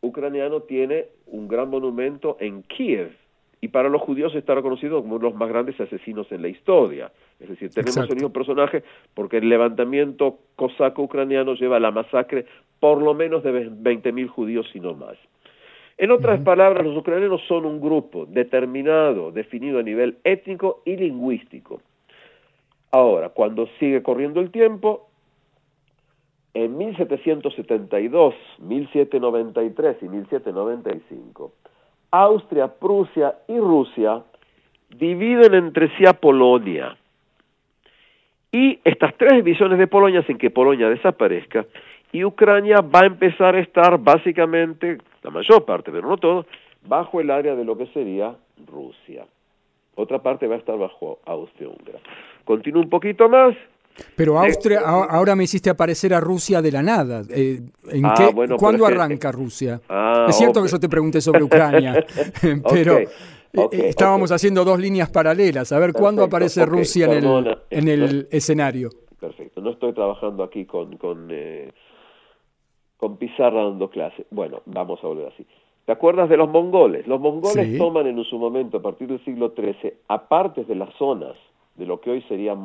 ucraniano 0.00 0.60
tiene 0.60 1.06
un 1.26 1.46
gran 1.46 1.70
monumento 1.70 2.36
en 2.40 2.62
Kiev 2.62 3.12
y 3.60 3.68
para 3.68 3.88
los 3.88 4.02
judíos 4.02 4.34
está 4.34 4.56
reconocido 4.56 5.00
como 5.00 5.14
uno 5.14 5.26
de 5.26 5.30
los 5.30 5.38
más 5.38 5.48
grandes 5.48 5.80
asesinos 5.80 6.30
en 6.32 6.42
la 6.42 6.48
historia. 6.48 7.12
Es 7.38 7.48
decir, 7.48 7.70
tenemos 7.70 7.96
el 8.10 8.16
mismo 8.16 8.32
personaje 8.32 8.82
porque 9.14 9.38
el 9.38 9.48
levantamiento 9.48 10.38
cosaco 10.56 11.02
ucraniano 11.02 11.54
lleva 11.54 11.76
a 11.76 11.80
la 11.80 11.92
masacre 11.92 12.46
por 12.82 13.00
lo 13.00 13.14
menos 13.14 13.44
de 13.44 13.70
20.000 13.70 14.26
judíos 14.26 14.68
y 14.74 14.80
no 14.80 14.94
más. 14.94 15.16
En 15.98 16.10
otras 16.10 16.40
palabras, 16.40 16.84
los 16.84 16.96
ucranianos 16.96 17.40
son 17.46 17.64
un 17.64 17.80
grupo 17.80 18.26
determinado, 18.26 19.30
definido 19.30 19.78
a 19.78 19.84
nivel 19.84 20.16
étnico 20.24 20.82
y 20.84 20.96
lingüístico. 20.96 21.80
Ahora, 22.90 23.28
cuando 23.28 23.68
sigue 23.78 24.02
corriendo 24.02 24.40
el 24.40 24.50
tiempo, 24.50 25.06
en 26.54 26.76
1772, 26.76 28.34
1793 28.58 29.96
y 30.02 30.08
1795, 30.08 31.52
Austria, 32.10 32.66
Prusia 32.66 33.36
y 33.46 33.58
Rusia 33.58 34.24
dividen 34.90 35.54
entre 35.54 35.96
sí 35.96 36.04
a 36.04 36.14
Polonia. 36.14 36.96
Y 38.50 38.80
estas 38.82 39.16
tres 39.16 39.34
divisiones 39.34 39.78
de 39.78 39.86
Polonia 39.86 40.18
hacen 40.18 40.36
que 40.36 40.50
Polonia 40.50 40.88
desaparezca 40.88 41.64
y 42.12 42.24
Ucrania 42.24 42.80
va 42.80 43.00
a 43.00 43.06
empezar 43.06 43.56
a 43.56 43.60
estar 43.60 43.98
básicamente, 43.98 44.98
la 45.22 45.30
mayor 45.30 45.64
parte, 45.64 45.90
pero 45.90 46.08
no 46.08 46.18
todo, 46.18 46.46
bajo 46.86 47.20
el 47.20 47.30
área 47.30 47.54
de 47.54 47.64
lo 47.64 47.76
que 47.76 47.86
sería 47.86 48.36
Rusia. 48.66 49.24
Otra 49.94 50.22
parte 50.22 50.46
va 50.46 50.56
a 50.56 50.58
estar 50.58 50.78
bajo 50.78 51.18
Austria-Húngara. 51.24 51.98
Continúo 52.44 52.82
un 52.82 52.90
poquito 52.90 53.28
más. 53.28 53.54
Pero 54.16 54.38
Austria, 54.38 54.80
ahora 54.80 55.36
me 55.36 55.44
hiciste 55.44 55.68
aparecer 55.68 56.14
a 56.14 56.20
Rusia 56.20 56.62
de 56.62 56.72
la 56.72 56.82
nada. 56.82 57.22
Eh, 57.28 57.60
¿en 57.90 58.06
ah, 58.06 58.14
qué, 58.16 58.56
¿Cuándo 58.56 58.86
arranca 58.86 59.30
Rusia? 59.30 59.80
Ah, 59.88 60.26
es 60.28 60.36
cierto 60.36 60.62
que 60.62 60.68
yo 60.68 60.80
te 60.80 60.88
pregunté 60.88 61.20
sobre 61.20 61.42
Ucrania, 61.42 62.02
pero 62.70 62.98
eh, 62.98 63.08
estábamos 63.72 64.32
haciendo 64.32 64.64
dos 64.64 64.78
líneas 64.78 65.10
paralelas. 65.10 65.72
A 65.72 65.78
ver, 65.78 65.92
¿cuándo 65.92 66.24
aparece 66.24 66.64
Rusia 66.64 67.04
en 67.04 67.12
el, 67.12 67.58
en 67.68 67.88
el 67.88 68.28
escenario? 68.30 68.88
Perfecto, 69.20 69.60
no 69.60 69.70
estoy 69.70 69.92
trabajando 69.92 70.42
aquí 70.42 70.64
con, 70.64 70.96
con, 70.96 71.28
eh, 71.30 71.70
con 73.02 73.16
pizarra 73.16 73.64
dando 73.64 73.90
clase. 73.90 74.26
Bueno, 74.30 74.62
vamos 74.64 75.02
a 75.02 75.08
volver 75.08 75.26
así. 75.26 75.44
¿Te 75.86 75.90
acuerdas 75.90 76.28
de 76.28 76.36
los 76.36 76.48
mongoles? 76.48 77.04
Los 77.08 77.20
mongoles 77.20 77.76
toman 77.76 78.06
en 78.06 78.22
su 78.22 78.38
momento, 78.38 78.76
a 78.76 78.82
partir 78.82 79.08
del 79.08 79.18
siglo 79.24 79.52
XIII, 79.56 79.94
aparte 80.06 80.62
de 80.62 80.76
las 80.76 80.94
zonas 80.94 81.34
de 81.74 81.84
lo 81.84 82.00
que 82.00 82.12
hoy 82.12 82.22
sería 82.28 82.56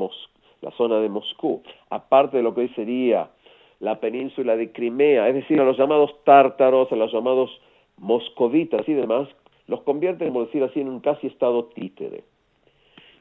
la 0.61 0.71
zona 0.77 0.99
de 0.99 1.09
Moscú, 1.09 1.63
aparte 1.89 2.37
de 2.37 2.43
lo 2.43 2.53
que 2.53 2.61
hoy 2.61 2.69
sería 2.75 3.31
la 3.79 3.99
península 3.99 4.55
de 4.55 4.71
Crimea, 4.71 5.27
es 5.27 5.33
decir, 5.33 5.59
a 5.59 5.63
los 5.63 5.75
llamados 5.75 6.11
tártaros, 6.23 6.91
a 6.91 6.95
los 6.95 7.11
llamados 7.11 7.49
moscovitas 7.97 8.87
y 8.87 8.93
demás, 8.93 9.27
los 9.65 9.81
convierten, 9.81 10.27
como 10.27 10.45
decir 10.45 10.61
así, 10.61 10.81
en 10.81 10.89
un 10.89 10.99
casi 10.99 11.25
estado 11.25 11.65
títere. 11.73 12.25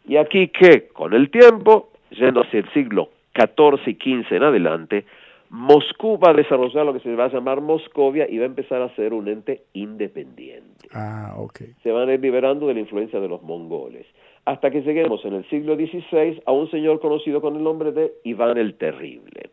Y 0.06 0.18
aquí 0.18 0.49
que, 0.49 0.88
con 0.88 1.14
el 1.14 1.30
tiempo, 1.30 1.88
yendo 2.11 2.42
hacia 2.42 2.61
el 2.61 2.70
siglo 2.75 3.08
XIV 3.35 3.80
y 3.87 3.94
XV 3.94 4.37
en 4.37 4.42
adelante, 4.42 5.06
Moscú 5.50 6.19
va 6.19 6.31
a 6.31 6.35
desarrollar 6.35 6.85
lo 6.85 6.93
que 6.93 7.00
se 7.00 7.15
va 7.15 7.26
a 7.26 7.33
llamar 7.33 7.61
Moscovia 7.61 8.26
y 8.29 8.38
va 8.38 8.45
a 8.45 8.47
empezar 8.47 8.83
a 8.83 8.95
ser 8.97 9.12
un 9.12 9.29
ente 9.29 9.62
independiente. 9.73 10.88
Ah, 10.93 11.35
ok. 11.37 11.61
Se 11.83 11.93
van 11.93 12.09
a 12.09 12.15
ir 12.15 12.21
liberando 12.21 12.67
de 12.67 12.75
la 12.75 12.81
influencia 12.81 13.21
de 13.21 13.29
los 13.29 13.43
mongoles. 13.43 14.07
Hasta 14.45 14.71
que 14.71 14.83
lleguemos 14.83 15.25
en 15.25 15.35
el 15.35 15.49
siglo 15.49 15.76
XVI 15.76 16.43
a 16.47 16.53
un 16.53 16.71
señor 16.71 17.00
conocido 17.00 17.41
con 17.41 17.57
el 17.57 17.62
nombre 17.62 17.93
de 17.93 18.12
Iván 18.25 18.59
el 18.59 18.75
Terrible. 18.75 19.50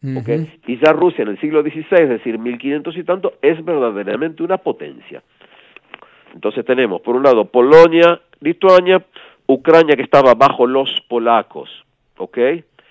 Y 0.00 0.78
ya 0.78 0.92
Rusia 0.92 1.22
en 1.22 1.28
el 1.28 1.40
siglo 1.40 1.62
XVI, 1.62 2.02
es 2.02 2.08
decir, 2.08 2.38
1500 2.38 2.96
y 2.96 3.04
tanto, 3.04 3.34
es 3.42 3.62
verdaderamente 3.64 4.42
una 4.42 4.58
potencia. 4.58 5.22
Entonces 6.32 6.64
tenemos, 6.64 7.00
por 7.00 7.16
un 7.16 7.24
lado, 7.24 7.46
Polonia, 7.46 8.20
Lituania, 8.40 9.04
Ucrania 9.46 9.96
que 9.96 10.02
estaba 10.02 10.34
bajo 10.34 10.66
los 10.66 11.00
polacos, 11.08 11.68
¿ok? 12.18 12.38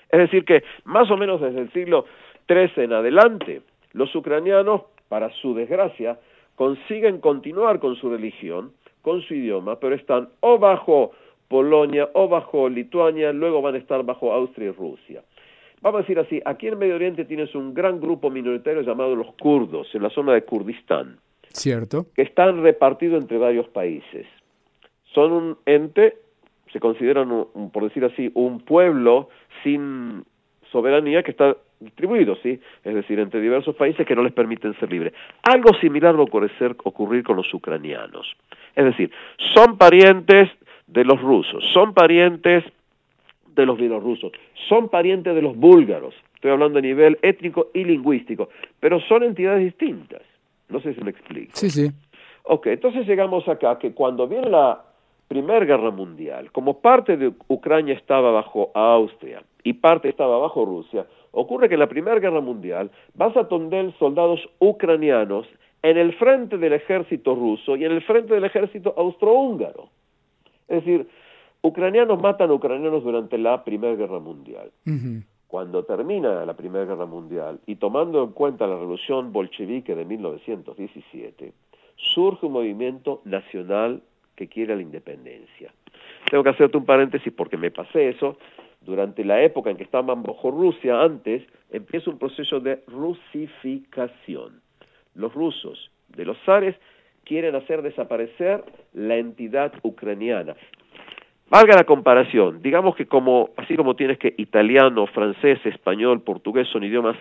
Es 0.10 0.20
decir, 0.20 0.46
que 0.46 0.64
más 0.86 1.10
o 1.12 1.18
menos 1.18 1.42
desde 1.42 1.62
el 1.62 1.72
siglo 1.72 2.06
XIII 2.48 2.86
en 2.86 2.94
adelante, 2.94 3.62
los 3.94 4.14
ucranianos, 4.16 4.82
para 5.10 5.30
su 5.42 5.54
desgracia, 5.54 6.20
consiguen 6.56 7.20
continuar 7.20 7.80
con 7.80 7.96
su 7.96 8.10
religión, 8.10 8.72
con 9.02 9.22
su 9.22 9.36
idioma, 9.36 9.80
pero 9.80 9.96
están 9.96 10.30
o 10.42 10.58
bajo 10.60 11.12
Polonia 11.48 12.10
o 12.14 12.28
bajo 12.28 12.68
Lituania, 12.68 13.32
luego 13.32 13.62
van 13.62 13.76
a 13.76 13.78
estar 13.78 14.04
bajo 14.04 14.34
Austria 14.34 14.70
y 14.70 14.72
Rusia. 14.72 15.24
Vamos 15.82 16.00
a 16.00 16.02
decir 16.02 16.20
así, 16.20 16.42
aquí 16.44 16.68
en 16.68 16.78
Medio 16.78 16.96
Oriente 16.96 17.24
tienes 17.26 17.54
un 17.56 17.74
gran 17.74 18.02
grupo 18.02 18.30
minoritario 18.30 18.82
llamado 18.82 19.16
los 19.16 19.34
kurdos, 19.36 19.88
en 19.94 20.04
la 20.04 20.10
zona 20.10 20.34
de 20.34 20.44
Kurdistán. 20.44 21.20
Cierto. 21.50 22.08
Que 22.16 22.24
están 22.24 22.64
repartidos 22.64 23.22
entre 23.22 23.38
varios 23.38 23.68
países. 23.70 24.26
Son 25.14 25.32
un 25.32 25.58
ente 25.66 26.18
se 26.72 26.80
consideran, 26.80 27.48
por 27.72 27.84
decir 27.84 28.04
así, 28.06 28.32
un 28.34 28.60
pueblo 28.60 29.30
sin 29.64 30.24
soberanía 30.72 31.24
que 31.24 31.32
está 31.32 31.56
distribuido, 31.80 32.36
¿sí? 32.42 32.60
Es 32.84 32.96
decir, 32.96 33.20
entre 33.20 33.42
diversos 33.42 33.76
países 33.76 34.06
que 34.06 34.16
no 34.16 34.24
les 34.24 34.34
permiten 34.34 34.74
ser 34.80 34.92
libres. 34.92 35.14
Algo 35.44 35.74
similar 35.80 36.16
va 36.16 36.22
a 36.22 36.24
ocurrir, 36.24 36.52
ocurrir 36.84 37.24
con 37.24 37.38
los 37.38 37.54
ucranianos. 37.54 38.36
Es 38.76 38.86
decir, 38.86 39.12
son 39.54 39.78
parientes 39.78 40.50
de 40.88 41.04
los 41.04 41.22
rusos, 41.22 41.64
son 41.74 41.94
parientes 41.94 42.64
de 43.56 43.66
los 43.66 43.78
bielorrusos, 43.78 44.32
son 44.68 44.90
parientes 44.90 45.34
de 45.36 45.42
los 45.42 45.56
búlgaros, 45.56 46.14
estoy 46.36 46.52
hablando 46.52 46.80
a 46.80 46.82
nivel 46.82 47.18
étnico 47.22 47.70
y 47.74 47.84
lingüístico, 47.84 48.50
pero 48.80 49.00
son 49.02 49.24
entidades 49.24 49.64
distintas. 49.64 50.22
No 50.70 50.80
sé 50.80 50.94
si 50.94 51.02
me 51.02 51.12
explico. 51.12 51.52
Sí, 51.56 51.70
sí. 51.70 51.90
Ok, 52.44 52.68
entonces 52.68 53.06
llegamos 53.08 53.48
acá 53.48 53.78
que 53.80 53.94
cuando 53.94 54.28
viene 54.28 54.50
la 54.50 54.82
Primera 55.28 55.66
Guerra 55.66 55.92
Mundial, 55.92 56.52
como 56.52 56.80
parte 56.80 57.18
de 57.18 57.34
Ucrania 57.48 57.94
estaba 57.94 58.32
bajo 58.32 58.72
Austria 58.74 59.44
y 59.64 59.74
parte 59.74 60.08
estaba 60.08 60.38
bajo 60.38 60.64
Rusia, 60.64 61.06
ocurre 61.32 61.68
que 61.68 61.76
en 61.76 61.82
la 61.82 61.90
Primera 61.90 62.20
Guerra 62.20 62.40
Mundial 62.40 62.90
vas 63.14 63.36
a 63.36 63.48
tener 63.48 63.94
soldados 64.00 64.40
ucranianos 64.60 65.46
en 65.84 65.98
el 65.98 66.14
frente 66.14 66.58
del 66.58 66.74
ejército 66.74 67.36
ruso 67.36 67.76
y 67.76 67.84
en 67.84 67.92
el 67.92 68.02
frente 68.04 68.34
del 68.34 68.46
ejército 68.46 68.94
austrohúngaro. 68.98 69.90
Es 70.68 70.84
decir, 70.84 71.08
ucranianos 71.62 72.22
matan 72.22 72.50
a 72.50 72.54
ucranianos 72.54 73.04
durante 73.04 73.38
la 73.38 73.64
Primera 73.64 73.96
Guerra 73.96 74.20
Mundial. 74.20 74.72
Cuando 75.48 75.84
termina 75.84 76.46
la 76.46 76.56
Primera 76.56 76.86
Guerra 76.86 77.06
Mundial 77.06 77.60
y 77.66 77.76
tomando 77.76 78.24
en 78.24 78.32
cuenta 78.32 78.68
la 78.68 78.76
revolución 78.76 79.32
bolchevique 79.32 79.96
de 79.96 80.06
1917, 80.06 81.54
surge 81.96 82.46
un 82.46 82.54
movimiento 82.54 83.22
nacional 83.26 84.02
que 84.38 84.48
quiere 84.48 84.76
la 84.76 84.82
independencia. 84.82 85.74
Tengo 86.30 86.44
que 86.44 86.52
hacerte 86.52 86.78
un 86.78 86.86
paréntesis 86.86 87.34
porque 87.34 87.58
me 87.58 87.72
pasé 87.72 88.10
eso. 88.10 88.38
Durante 88.80 89.26
la 89.26 89.42
época 89.42 89.70
en 89.72 89.76
que 89.76 89.84
estaban 89.84 90.24
bajo 90.24 90.52
Rusia, 90.52 91.02
antes, 91.02 91.44
empieza 91.72 92.12
un 92.12 92.20
proceso 92.20 92.62
de 92.62 92.84
rusificación. 92.88 94.62
Los 95.16 95.34
rusos 95.34 95.92
de 96.16 96.24
los 96.24 96.38
zares 96.46 96.76
quieren 97.26 97.56
hacer 97.56 97.82
desaparecer 97.82 98.64
la 98.94 99.18
entidad 99.18 99.74
ucraniana. 99.82 100.56
Valga 101.50 101.76
la 101.76 101.86
comparación, 101.86 102.62
digamos 102.62 102.96
que 102.96 103.08
como, 103.08 103.50
así 103.58 103.76
como 103.76 103.96
tienes 103.96 104.20
que 104.20 104.36
italiano, 104.38 105.08
francés, 105.08 105.60
español, 105.66 106.22
portugués 106.22 106.68
son 106.68 106.84
idiomas 106.84 107.18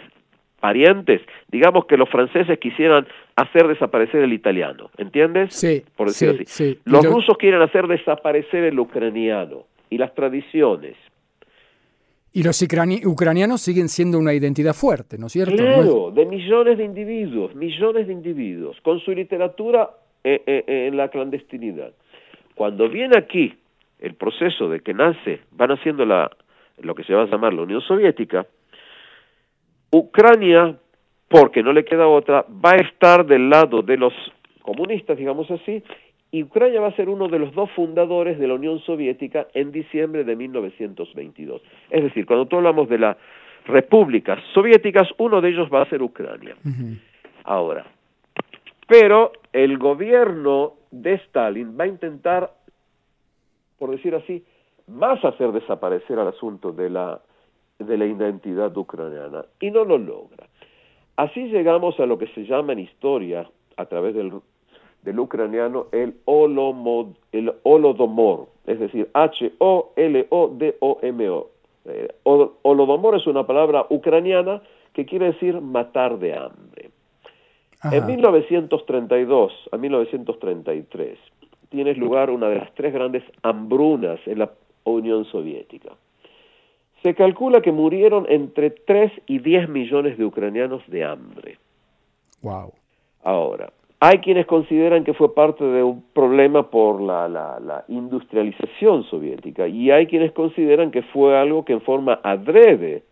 parientes, 0.66 1.20
digamos 1.46 1.87
que 1.87 1.96
los 1.96 2.08
franceses 2.11 2.58
quisieran 2.58 3.06
hacer 3.37 3.68
desaparecer 3.68 4.25
el 4.25 4.32
italiano, 4.32 4.90
¿entiendes? 4.99 5.54
Sí. 5.54 5.85
Por 5.96 6.08
decirlo 6.08 6.42
así. 6.44 6.80
Los 6.85 7.06
rusos 7.06 7.38
quieren 7.38 7.62
hacer 7.62 7.87
desaparecer 7.87 8.64
el 8.64 8.76
ucraniano 8.80 9.62
y 9.90 9.96
las 9.96 10.12
tradiciones. 10.12 10.96
Y 12.32 12.42
los 12.42 12.61
ucranianos 12.61 13.61
siguen 13.61 13.88
siendo 13.88 14.18
una 14.18 14.35
identidad 14.35 14.75
fuerte, 14.75 15.18
¿no 15.18 15.26
es 15.26 15.35
cierto? 15.35 15.54
Claro, 15.54 16.11
de 16.11 16.26
millones 16.26 16.78
de 16.78 16.85
individuos, 16.85 17.54
millones 17.54 18.08
de 18.08 18.12
individuos, 18.12 18.76
con 18.82 18.99
su 18.99 19.12
literatura 19.12 19.88
eh, 20.25 20.42
eh, 20.49 20.64
eh, 20.66 20.87
en 20.88 20.96
la 20.96 21.11
clandestinidad. 21.11 21.92
Cuando 22.56 22.88
viene 22.88 23.16
aquí 23.16 23.54
el 24.00 24.14
proceso 24.14 24.68
de 24.68 24.80
que 24.80 24.94
nace, 24.94 25.42
van 25.52 25.70
haciendo 25.70 26.04
la, 26.04 26.28
lo 26.78 26.96
que 26.96 27.04
se 27.04 27.14
va 27.14 27.23
a 27.23 27.26
llamar 27.26 27.54
la 27.54 27.62
Unión 27.62 27.82
Soviética, 27.82 28.46
Ucrania, 29.90 30.76
porque 31.28 31.62
no 31.62 31.73
le 31.73 31.85
queda 31.85 32.07
otra, 32.07 32.45
va 32.64 32.73
a 32.73 32.76
estar 32.76 33.26
del 33.26 33.49
lado 33.49 33.83
de 33.83 33.97
los 33.97 34.12
comunistas, 34.62 35.16
digamos 35.16 35.50
así, 35.50 35.83
y 36.31 36.43
Ucrania 36.43 36.81
va 36.81 36.88
a 36.88 36.97
ser 36.97 37.09
uno 37.09 37.28
de 37.28 37.38
los 37.38 37.55
dos 37.55 37.71
fundadores 37.71 38.38
de 38.38 38.49
la 38.49 38.55
Unión 38.55 38.81
Soviética 38.81 39.47
en 39.55 39.73
diciembre 39.73 40.25
de 40.25 40.37
1922. 40.37 41.62
Es 41.90 42.02
decir, 42.02 42.26
cuando 42.26 42.47
tú 42.47 42.57
hablamos 42.57 42.88
de 42.88 42.99
las 42.99 43.16
repúblicas 43.66 44.38
soviéticas, 44.52 45.09
uno 45.19 45.40
de 45.40 45.50
ellos 45.50 45.69
va 45.73 45.83
a 45.83 45.88
ser 45.88 46.02
Ucrania. 46.02 46.57
Ahora, 47.45 47.87
pero 48.88 49.33
el 49.52 49.78
gobierno 49.78 50.75
de 50.90 51.14
Stalin 51.14 51.76
va 51.78 51.85
a 51.85 51.88
intentar, 51.88 52.50
por 53.78 53.90
decir 53.90 54.14
así, 54.14 54.45
más 54.88 55.25
hacer 55.25 55.52
desaparecer 55.52 56.19
al 56.19 56.28
asunto 56.28 56.73
de 56.73 56.90
la, 56.90 57.21
de 57.78 57.99
la 57.99 58.06
identidad 58.06 58.76
ucraniana 58.76 59.45
y 59.61 59.71
no 59.71 59.85
lo 59.85 59.99
logra. 59.99 60.49
Así 61.16 61.49
llegamos 61.49 61.99
a 62.00 62.06
lo 62.06 62.18
que 62.18 62.26
se 62.28 62.45
llama 62.45 62.73
en 62.75 62.80
historia, 62.80 63.49
a 63.76 63.87
través 63.87 64.14
del, 64.14 64.33
del 65.02 65.18
ucraniano, 65.18 65.87
el, 65.92 66.16
holomod, 66.25 67.09
el 67.33 67.54
holodomor, 67.62 68.49
es 68.66 68.78
decir, 68.80 69.09
H-O-L-O-D-O-M-O. 69.14 69.90
Eh, 71.87 72.09
holodomor 72.25 73.14
es 73.14 73.26
una 73.26 73.47
palabra 73.47 73.87
ucraniana 73.88 74.61
que 74.92 75.06
quiere 75.06 75.26
decir 75.26 75.61
matar 75.61 76.18
de 76.18 76.35
hambre. 76.35 76.90
En 77.92 78.06
1932 78.06 79.52
a 79.71 79.76
1933 79.76 81.18
tiene 81.68 81.95
lugar 81.95 82.30
una 82.30 82.49
de 82.49 82.56
las 82.56 82.75
tres 82.75 82.92
grandes 82.92 83.23
hambrunas 83.42 84.18
en 84.26 84.40
la 84.40 84.50
Unión 84.85 85.25
Soviética. 85.26 85.92
Se 87.07 87.15
calcula 87.15 87.61
que 87.61 87.71
murieron 87.71 88.27
entre 88.29 88.71
3 88.71 89.13
y 89.29 89.39
10 89.39 89.69
millones 89.69 90.19
de 90.19 90.25
ucranianos 90.25 90.83
de 90.89 91.05
hambre. 91.05 91.57
Wow. 92.43 92.73
Ahora, 93.23 93.73
hay 94.01 94.19
quienes 94.19 94.45
consideran 94.47 95.05
que 95.05 95.15
fue 95.15 95.33
parte 95.33 95.63
de 95.63 95.85
un 95.85 96.03
problema 96.13 96.69
por 96.69 97.01
la, 97.01 97.29
la, 97.29 97.61
la, 97.61 97.85
industrialización 97.87 99.05
soviética 99.05 99.69
y 99.69 99.93
hay 99.93 100.09
quienes 100.09 100.33
consideran 100.33 100.91
que 100.91 101.03
fue 101.03 101.39
algo 101.39 101.65
que 101.65 101.75
en 101.75 101.81
forma 101.81 102.19
adrede 102.25 103.05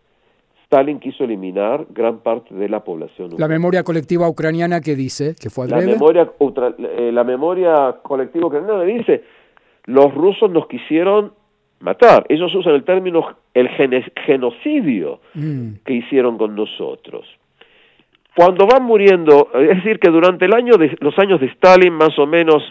Stalin 0.65 0.99
quiso 0.99 1.23
eliminar 1.23 1.85
gran 1.91 2.19
parte 2.19 2.53
de 2.53 2.67
la 2.67 2.83
población. 2.83 3.29
La 3.37 3.47
memoria 3.47 3.83
colectiva 3.83 4.27
ucraniana 4.27 4.81
que 4.81 4.95
dice 4.95 5.35
que 5.41 5.49
fue 5.49 5.67
adrede. 5.67 5.85
La 5.85 5.93
memoria, 5.93 6.31
eh, 6.97 7.11
la 7.13 7.23
memoria 7.23 7.95
colectiva 8.03 8.47
ucraniana 8.47 8.83
dice 8.83 9.23
los 9.85 10.13
rusos 10.13 10.51
nos 10.51 10.67
quisieron 10.67 11.31
matar. 11.85 12.25
Ellos 12.27 12.53
usan 12.53 12.73
el 12.73 12.83
término 12.83 13.37
el 13.53 13.69
genocidio 14.25 15.21
mm. 15.33 15.75
que 15.85 15.93
hicieron 15.93 16.37
con 16.37 16.55
nosotros. 16.55 17.25
Cuando 18.35 18.67
van 18.67 18.83
muriendo, 18.83 19.49
es 19.53 19.77
decir, 19.77 19.97
que 19.99 20.09
durante 20.09 20.43
el 20.45 20.53
año 20.53 20.75
de, 20.75 20.97
los 20.99 21.17
años 21.17 21.39
de 21.39 21.47
Stalin, 21.47 21.93
más 21.93 22.19
o 22.19 22.27
menos 22.27 22.61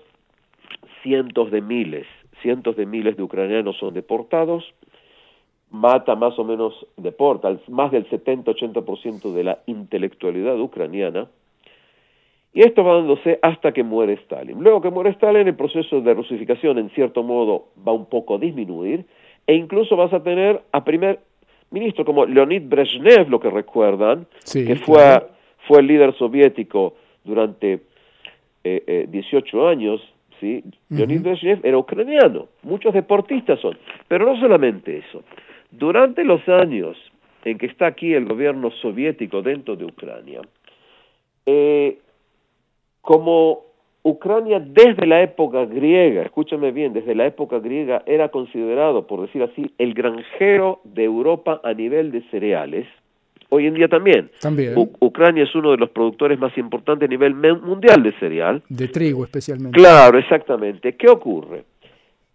cientos 1.03 1.51
de 1.51 1.63
miles, 1.63 2.07
cientos 2.43 2.77
de 2.77 2.85
miles 2.85 3.17
de 3.17 3.23
ucranianos 3.23 3.79
son 3.79 3.95
deportados, 3.95 4.63
mata 5.71 6.15
más 6.17 6.39
o 6.39 6.45
menos, 6.45 6.87
deporta 6.99 7.57
más 7.69 7.91
del 7.93 8.09
70-80% 8.11 9.33
de 9.33 9.45
la 9.45 9.59
intelectualidad 9.67 10.61
ucraniana, 10.61 11.29
y 12.55 12.63
esto 12.63 12.85
va 12.85 12.95
dándose 12.95 13.41
hasta 13.43 13.73
que 13.73 13.83
muere 13.83 14.13
Stalin. 14.15 14.63
Luego 14.63 14.81
que 14.81 14.91
muere 14.91 15.11
Stalin, 15.11 15.49
el 15.49 15.57
proceso 15.57 16.01
de 16.01 16.15
rusificación 16.15 16.79
en 16.79 16.89
cierto 16.91 17.25
modo 17.25 17.67
va 17.87 17.93
un 17.93 18.07
poco 18.07 18.37
a 18.37 18.39
disminuir 18.39 19.05
e 19.47 19.55
incluso 19.55 19.97
vas 19.97 20.13
a 20.13 20.23
tener 20.23 20.63
a 20.71 20.85
primer 20.85 21.19
ministro 21.73 22.05
como 22.05 22.25
Leonid 22.25 22.63
Brezhnev, 22.69 23.29
lo 23.29 23.41
que 23.41 23.51
recuerdan, 23.51 24.27
que 24.51 24.77
fue, 24.77 25.01
fue 25.67 25.81
el 25.81 25.89
líder 25.89 26.15
soviético 26.17 26.95
durante 27.25 27.81
eh, 28.63 29.07
18 29.11 29.57
eh, 29.57 29.73
años. 29.73 30.15
¿sí? 30.39 30.63
Leonid 30.91 31.23
Brezhnev 31.23 31.61
era 31.65 31.77
ucraniano, 31.77 32.47
muchos 32.63 32.95
deportistas 32.95 33.59
son, 33.59 33.77
pero 34.07 34.25
no 34.25 34.39
solamente 34.39 34.99
eso. 34.99 35.25
Durante 35.73 36.23
los 36.23 36.49
años 36.49 36.97
en 37.45 37.59
que 37.59 37.67
está 37.67 37.87
aquí 37.87 38.15
el 38.15 38.27
gobierno 38.27 38.71
soviético 38.71 39.43
dentro 39.43 39.75
de 39.75 39.85
Ucrania, 39.85 40.41
eh, 41.47 41.99
como 43.05 43.65
Ucrania 44.03 44.61
desde 44.61 45.07
la 45.07 45.23
época 45.23 45.67
griega, 45.67 46.23
escúchame 46.23 46.73
bien, 46.73 46.95
desde 46.95 47.15
la 47.15 47.27
época 47.27 47.59
griega 47.59 48.03
era 48.07 48.31
considerado, 48.31 49.07
por 49.07 49.21
decir 49.21 49.43
así, 49.43 49.71
el 49.77 49.93
granjero 49.93 50.81
de 50.85 51.05
Europa 51.05 51.61
a 51.63 51.75
nivel 51.75 52.11
de 52.13 52.23
cereales, 52.31 52.87
hoy 53.51 53.67
en 53.67 53.75
día 53.75 53.89
también. 53.89 54.31
También. 54.41 54.75
Ucrania 55.01 55.45
es 55.45 55.55
uno 55.55 55.73
de 55.73 55.77
los 55.77 55.91
productores 55.91 56.39
más 56.39 56.57
importantes 56.57 57.07
a 57.07 57.11
nivel 57.11 57.35
mundial 57.35 58.03
de 58.03 58.13
cereal. 58.13 58.63
De 58.71 58.89
trigo 58.89 59.23
especialmente. 59.25 59.79
Claro, 59.79 60.19
exactamente. 60.19 60.97
¿Qué 60.97 61.09
ocurre? 61.09 61.65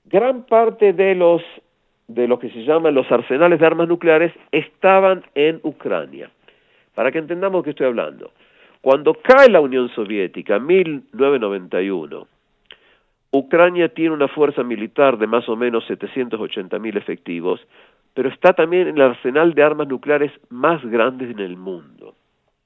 Gran 0.06 0.44
parte 0.44 0.94
de 0.94 1.16
los 1.16 1.42
de 2.08 2.28
lo 2.28 2.40
que 2.40 2.50
se 2.50 2.64
llaman 2.64 2.96
los 2.96 3.12
arsenales 3.12 3.60
de 3.60 3.66
armas 3.66 3.88
nucleares 3.88 4.34
estaban 4.52 5.24
en 5.36 5.60
Ucrania. 5.64 6.32
Para 6.96 7.12
que 7.12 7.20
entendamos 7.20 7.64
qué 7.64 7.72
estoy 7.72 7.88
hablando. 7.88 8.32
Cuando 8.82 9.14
cae 9.14 9.50
la 9.50 9.60
Unión 9.60 9.90
Soviética 9.90 10.56
en 10.56 10.66
1991, 10.66 12.28
Ucrania 13.32 13.94
tiene 13.94 14.12
una 14.12 14.28
fuerza 14.28 14.64
militar 14.64 15.18
de 15.18 15.28
más 15.28 15.48
o 15.50 15.56
menos 15.56 15.86
780 15.88 16.80
mil 16.80 16.98
efectivos, 16.98 17.60
pero 18.14 18.30
está 18.30 18.54
también 18.54 18.88
en 18.88 18.96
el 18.96 19.02
arsenal 19.02 19.54
de 19.54 19.64
armas 19.64 19.88
nucleares 19.88 20.32
más 20.50 20.84
grande 20.84 21.26
en 21.30 21.40
el 21.40 21.58
mundo. 21.58 22.16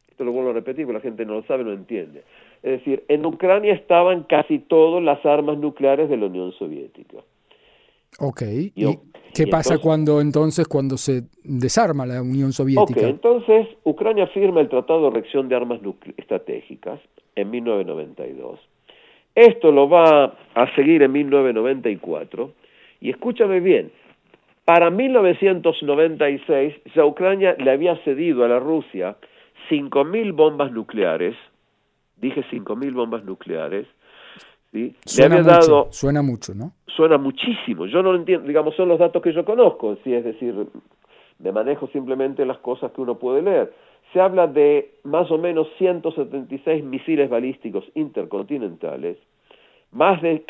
Esto 0.10 0.24
lo 0.24 0.32
vuelvo 0.32 0.52
a 0.52 0.54
repetir 0.54 0.86
porque 0.86 1.00
la 1.00 1.02
gente 1.02 1.26
no 1.26 1.34
lo 1.34 1.44
sabe, 1.44 1.64
no 1.64 1.72
lo 1.72 1.76
entiende. 1.76 2.24
Es 2.62 2.80
decir, 2.80 3.04
en 3.08 3.26
Ucrania 3.26 3.74
estaban 3.74 4.24
casi 4.24 4.60
todas 4.60 5.04
las 5.04 5.26
armas 5.26 5.58
nucleares 5.58 6.10
de 6.10 6.18
la 6.18 6.28
Unión 6.28 6.52
Soviética. 6.54 7.18
Ok. 8.20 8.44
¿Y, 8.76 8.86
qué 9.34 9.48
pasa 9.48 9.78
cuando 9.78 10.22
entonces 10.22 10.68
cuando 10.68 10.98
se 10.98 11.24
desarma 11.44 12.06
la 12.06 12.22
Unión 12.22 12.54
Soviética? 12.54 13.02
Ok, 13.02 13.08
entonces 13.08 13.68
Ucrania 13.84 14.28
firma 14.28 14.62
el 14.62 14.70
Tratado 14.70 15.06
de 15.06 15.10
Reacción 15.12 15.50
de 15.50 15.56
Armas 15.56 15.80
Estratégicas 16.18 17.00
en 17.36 17.50
1992. 17.50 18.60
Esto 19.36 19.72
lo 19.72 19.90
va 19.90 20.36
a 20.54 20.76
seguir 20.76 21.02
en 21.02 21.12
1994. 21.12 22.52
Y 23.02 23.10
escúchame 23.10 23.60
bien, 23.60 23.92
para 24.66 24.90
1996 24.90 26.74
ya 26.96 27.06
Ucrania 27.06 27.56
le 27.58 27.72
había 27.72 27.98
cedido 28.04 28.46
a 28.46 28.48
la 28.48 28.60
Rusia 28.60 29.18
5.000 29.70 30.34
bombas 30.34 30.72
nucleares, 30.72 31.36
dije 32.18 32.44
5.000 32.52 32.94
bombas 32.94 33.26
nucleares, 33.26 33.88
Suena, 35.06 35.38
mucho, 35.38 35.50
dado, 35.50 35.88
suena 35.92 36.22
mucho, 36.22 36.54
¿no? 36.56 36.74
Suena 36.88 37.18
muchísimo. 37.18 37.86
Yo 37.86 38.02
no 38.02 38.12
lo 38.12 38.18
entiendo, 38.18 38.48
digamos, 38.48 38.76
son 38.76 38.90
los 38.90 39.00
datos 39.00 39.22
que 39.22 39.32
yo 39.32 39.46
conozco, 39.46 39.98
¿sí? 40.04 40.14
es 40.14 40.24
decir, 40.24 40.56
me 41.40 41.52
manejo 41.52 41.88
simplemente 41.88 42.46
las 42.46 42.58
cosas 42.58 42.92
que 42.92 43.02
uno 43.02 43.16
puede 43.20 43.42
leer. 43.42 43.74
Se 44.12 44.20
habla 44.20 44.48
de 44.48 44.96
más 45.04 45.30
o 45.30 45.38
menos 45.38 45.68
176 45.78 46.84
misiles 46.84 47.30
balísticos 47.30 47.86
intercontinentales, 47.96 49.18
más 49.92 50.22
de 50.22 50.44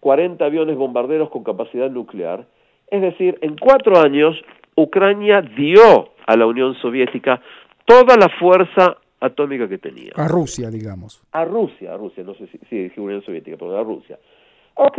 40 0.00 0.44
aviones 0.44 0.76
bombarderos 0.76 1.30
con 1.30 1.44
capacidad 1.44 1.90
nuclear. 1.90 2.46
Es 2.88 3.02
decir, 3.02 3.38
en 3.40 3.56
cuatro 3.56 4.00
años, 4.00 4.36
Ucrania 4.76 5.42
dio 5.42 6.10
a 6.26 6.36
la 6.36 6.46
Unión 6.46 6.74
Soviética 6.76 7.40
toda 7.84 8.16
la 8.16 8.28
fuerza 8.28 8.96
atómica 9.20 9.68
que 9.68 9.78
tenía. 9.78 10.12
A 10.16 10.26
Rusia, 10.26 10.70
digamos. 10.70 11.22
A 11.32 11.44
Rusia, 11.44 11.94
a 11.94 11.96
Rusia, 11.96 12.24
no 12.24 12.34
sé 12.34 12.46
si, 12.48 12.58
si 12.68 12.76
dije 12.84 13.00
Unión 13.00 13.22
Soviética, 13.22 13.56
pero 13.58 13.78
a 13.78 13.84
Rusia. 13.84 14.18
Ok, 14.74 14.98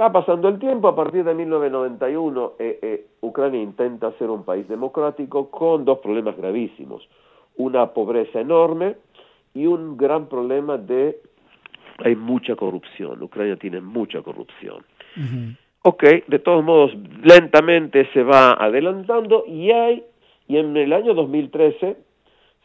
va 0.00 0.12
pasando 0.12 0.48
el 0.48 0.58
tiempo, 0.58 0.88
a 0.88 0.94
partir 0.94 1.24
de 1.24 1.34
1991 1.34 2.52
eh, 2.58 2.78
eh, 2.82 3.06
Ucrania 3.20 3.62
intenta 3.62 4.12
ser 4.18 4.28
un 4.30 4.44
país 4.44 4.68
democrático 4.68 5.50
con 5.50 5.84
dos 5.84 5.98
problemas 5.98 6.36
gravísimos, 6.36 7.08
una 7.56 7.92
pobreza 7.92 8.40
enorme 8.40 8.96
y 9.54 9.66
un 9.66 9.96
gran 9.96 10.28
problema 10.28 10.76
de 10.76 11.20
hay 12.04 12.16
mucha 12.16 12.56
corrupción, 12.56 13.22
Ucrania 13.22 13.56
tiene 13.56 13.80
mucha 13.80 14.20
corrupción. 14.22 14.84
Ok, 15.82 16.02
de 16.26 16.38
todos 16.40 16.64
modos, 16.64 16.92
lentamente 17.22 18.08
se 18.12 18.24
va 18.24 18.54
adelantando 18.54 19.44
y 19.46 19.70
hay, 19.70 20.02
y 20.48 20.56
en 20.56 20.76
el 20.76 20.92
año 20.92 21.14
2013 21.14 21.96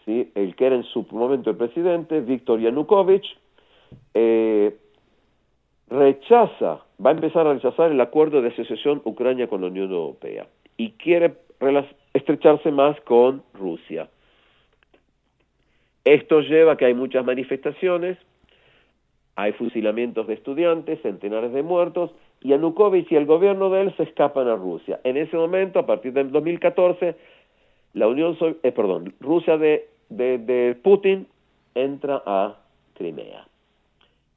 el 0.08 0.56
que 0.56 0.66
era 0.66 0.76
en 0.76 0.84
su 0.84 1.06
momento 1.12 1.50
el 1.50 1.58
presidente, 1.58 2.22
Viktor 2.22 2.60
Yanukovych, 2.60 3.26
eh, 4.14 4.76
rechaza, 5.90 6.84
va 7.04 7.10
a 7.10 7.14
empezar 7.14 7.48
a 7.48 7.54
rechazar 7.54 7.92
el 7.92 8.02
acuerdo 8.02 8.42
de 8.42 8.50
asociación 8.50 9.02
Ucrania 9.06 9.48
con 9.48 9.62
la 9.62 9.68
Unión 9.68 9.92
Europea 9.92 10.48
y 10.78 10.92
quiere 10.92 11.36
estrecharse 12.14 12.72
más 12.72 13.00
con 13.02 13.44
Rusia. 13.54 14.10
Esto 16.06 16.42
lleva 16.42 16.74
a 16.74 16.78
que 16.78 16.86
hay 16.86 16.94
muchas 16.94 17.26
manifestaciones, 17.26 18.18
hay 19.36 19.54
fusilamientos 19.54 20.28
de 20.28 20.34
estudiantes, 20.34 21.02
centenares 21.02 21.54
de 21.54 21.64
muertos, 21.64 22.12
y 22.42 22.50
Yanukovych 22.50 23.12
y 23.12 23.16
el 23.16 23.26
gobierno 23.26 23.70
de 23.70 23.82
él 23.82 23.94
se 23.98 24.04
escapan 24.04 24.48
a 24.48 24.56
Rusia. 24.56 25.02
En 25.04 25.18
ese 25.18 25.36
momento, 25.36 25.80
a 25.80 25.86
partir 25.86 26.14
del 26.14 26.32
2014, 26.32 27.16
la 27.94 28.08
Unión, 28.08 28.38
eh, 28.64 28.72
perdón, 28.72 29.14
Rusia 29.20 29.58
de 29.58 29.90
de, 30.10 30.78
Putin 30.84 31.28
entra 31.76 32.22
a 32.26 32.58
Crimea. 32.96 33.48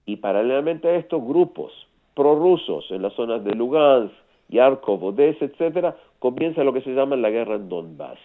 Y 0.07 0.17
paralelamente 0.17 0.89
a 0.89 0.97
esto, 0.97 1.21
grupos 1.21 1.73
prorrusos 2.15 2.91
en 2.91 3.03
las 3.03 3.15
zonas 3.15 3.43
de 3.43 3.55
Lugansk, 3.55 4.15
Yarkov, 4.49 5.03
Odessa, 5.03 5.47
etcétera, 5.47 5.97
comienza 6.19 6.63
lo 6.63 6.73
que 6.73 6.83
se 6.83 6.91
llama 6.91 7.17
la 7.17 7.31
guerra 7.31 7.55
en 7.55 7.69
Donbass. 7.69 8.19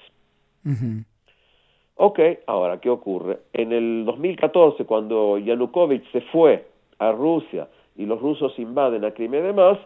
Ok, 1.95 2.19
ahora, 2.47 2.79
¿qué 2.81 2.89
ocurre? 2.89 3.39
En 3.53 3.71
el 3.71 4.03
2014, 4.05 4.83
cuando 4.85 5.37
Yanukovych 5.37 6.11
se 6.11 6.21
fue 6.21 6.67
a 6.99 7.11
Rusia 7.13 7.69
y 7.95 8.05
los 8.05 8.19
rusos 8.19 8.57
invaden 8.59 9.05
a 9.05 9.11
Crimea 9.11 9.39
y 9.39 9.43
demás, 9.43 9.79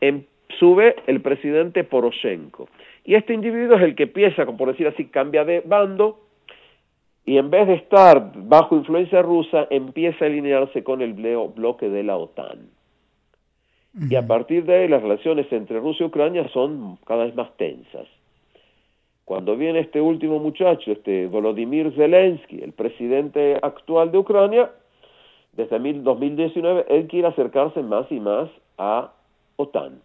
em, 0.00 0.24
sube 0.60 0.94
el 1.08 1.20
presidente 1.20 1.82
Poroshenko. 1.82 2.68
Y 3.04 3.14
este 3.14 3.34
individuo 3.34 3.76
es 3.76 3.82
el 3.82 3.94
que 3.94 4.04
empieza, 4.04 4.46
por 4.46 4.68
decir 4.68 4.86
así, 4.86 5.06
cambia 5.06 5.44
de 5.44 5.60
bando 5.60 6.20
y 7.24 7.38
en 7.38 7.50
vez 7.50 7.68
de 7.68 7.74
estar 7.74 8.32
bajo 8.34 8.76
influencia 8.76 9.22
rusa, 9.22 9.66
empieza 9.70 10.24
a 10.24 10.28
alinearse 10.28 10.82
con 10.82 11.02
el 11.02 11.14
bloque 11.14 11.88
de 11.88 12.02
la 12.02 12.16
OTAN. 12.16 12.68
Y 14.08 14.16
a 14.16 14.26
partir 14.26 14.64
de 14.64 14.74
ahí 14.74 14.88
las 14.88 15.02
relaciones 15.02 15.52
entre 15.52 15.78
Rusia 15.78 16.04
y 16.04 16.08
Ucrania 16.08 16.48
son 16.48 16.96
cada 17.06 17.24
vez 17.24 17.34
más 17.34 17.54
tensas. 17.56 18.06
Cuando 19.24 19.56
viene 19.56 19.80
este 19.80 20.00
último 20.00 20.38
muchacho, 20.38 20.92
este 20.92 21.26
Volodymyr 21.26 21.92
Zelensky, 21.94 22.60
el 22.62 22.72
presidente 22.72 23.58
actual 23.62 24.10
de 24.10 24.18
Ucrania, 24.18 24.70
desde 25.52 25.78
2019, 25.78 26.86
él 26.88 27.06
quiere 27.06 27.28
acercarse 27.28 27.82
más 27.82 28.10
y 28.10 28.18
más 28.18 28.48
a 28.78 29.12
OTAN. 29.56 30.00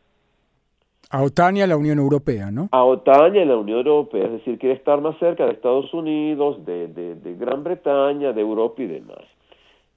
A 1.09 1.23
OTAN 1.23 1.57
y 1.57 1.61
a 1.61 1.67
la 1.67 1.77
Unión 1.77 1.99
Europea, 1.99 2.51
¿no? 2.51 2.67
A 2.71 2.83
OTAN 2.83 3.35
y 3.35 3.39
a 3.39 3.45
la 3.45 3.55
Unión 3.55 3.79
Europea, 3.79 4.25
es 4.25 4.31
decir, 4.33 4.59
quiere 4.59 4.75
estar 4.75 4.99
más 4.99 5.17
cerca 5.19 5.45
de 5.45 5.53
Estados 5.53 5.93
Unidos, 5.93 6.65
de, 6.65 6.87
de, 6.87 7.35
Gran 7.35 7.63
Bretaña, 7.63 8.33
de 8.33 8.41
Europa 8.41 8.81
y 8.81 8.87
demás. 8.87 9.23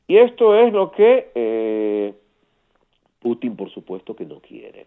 Y 0.07 0.19
esto 0.19 0.55
es 0.55 0.73
lo 0.73 0.93
que 0.93 1.31
eh, 1.35 2.15
Putin, 3.21 3.57
por 3.57 3.71
supuesto, 3.71 4.15
que 4.15 4.25
no 4.25 4.41
quiere. 4.41 4.87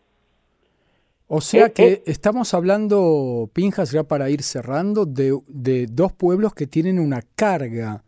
O 1.27 1.41
sea 1.41 1.67
eh, 1.67 1.73
que 1.73 1.87
eh, 1.87 2.03
estamos 2.05 2.53
hablando, 2.53 3.49
Pinjas, 3.53 3.91
ya 3.91 4.03
para 4.03 4.29
ir 4.29 4.43
cerrando, 4.43 5.05
de, 5.05 5.37
de 5.47 5.87
dos 5.87 6.13
pueblos 6.13 6.53
que 6.53 6.67
tienen 6.67 6.99
una 6.99 7.21
carga 7.35 8.03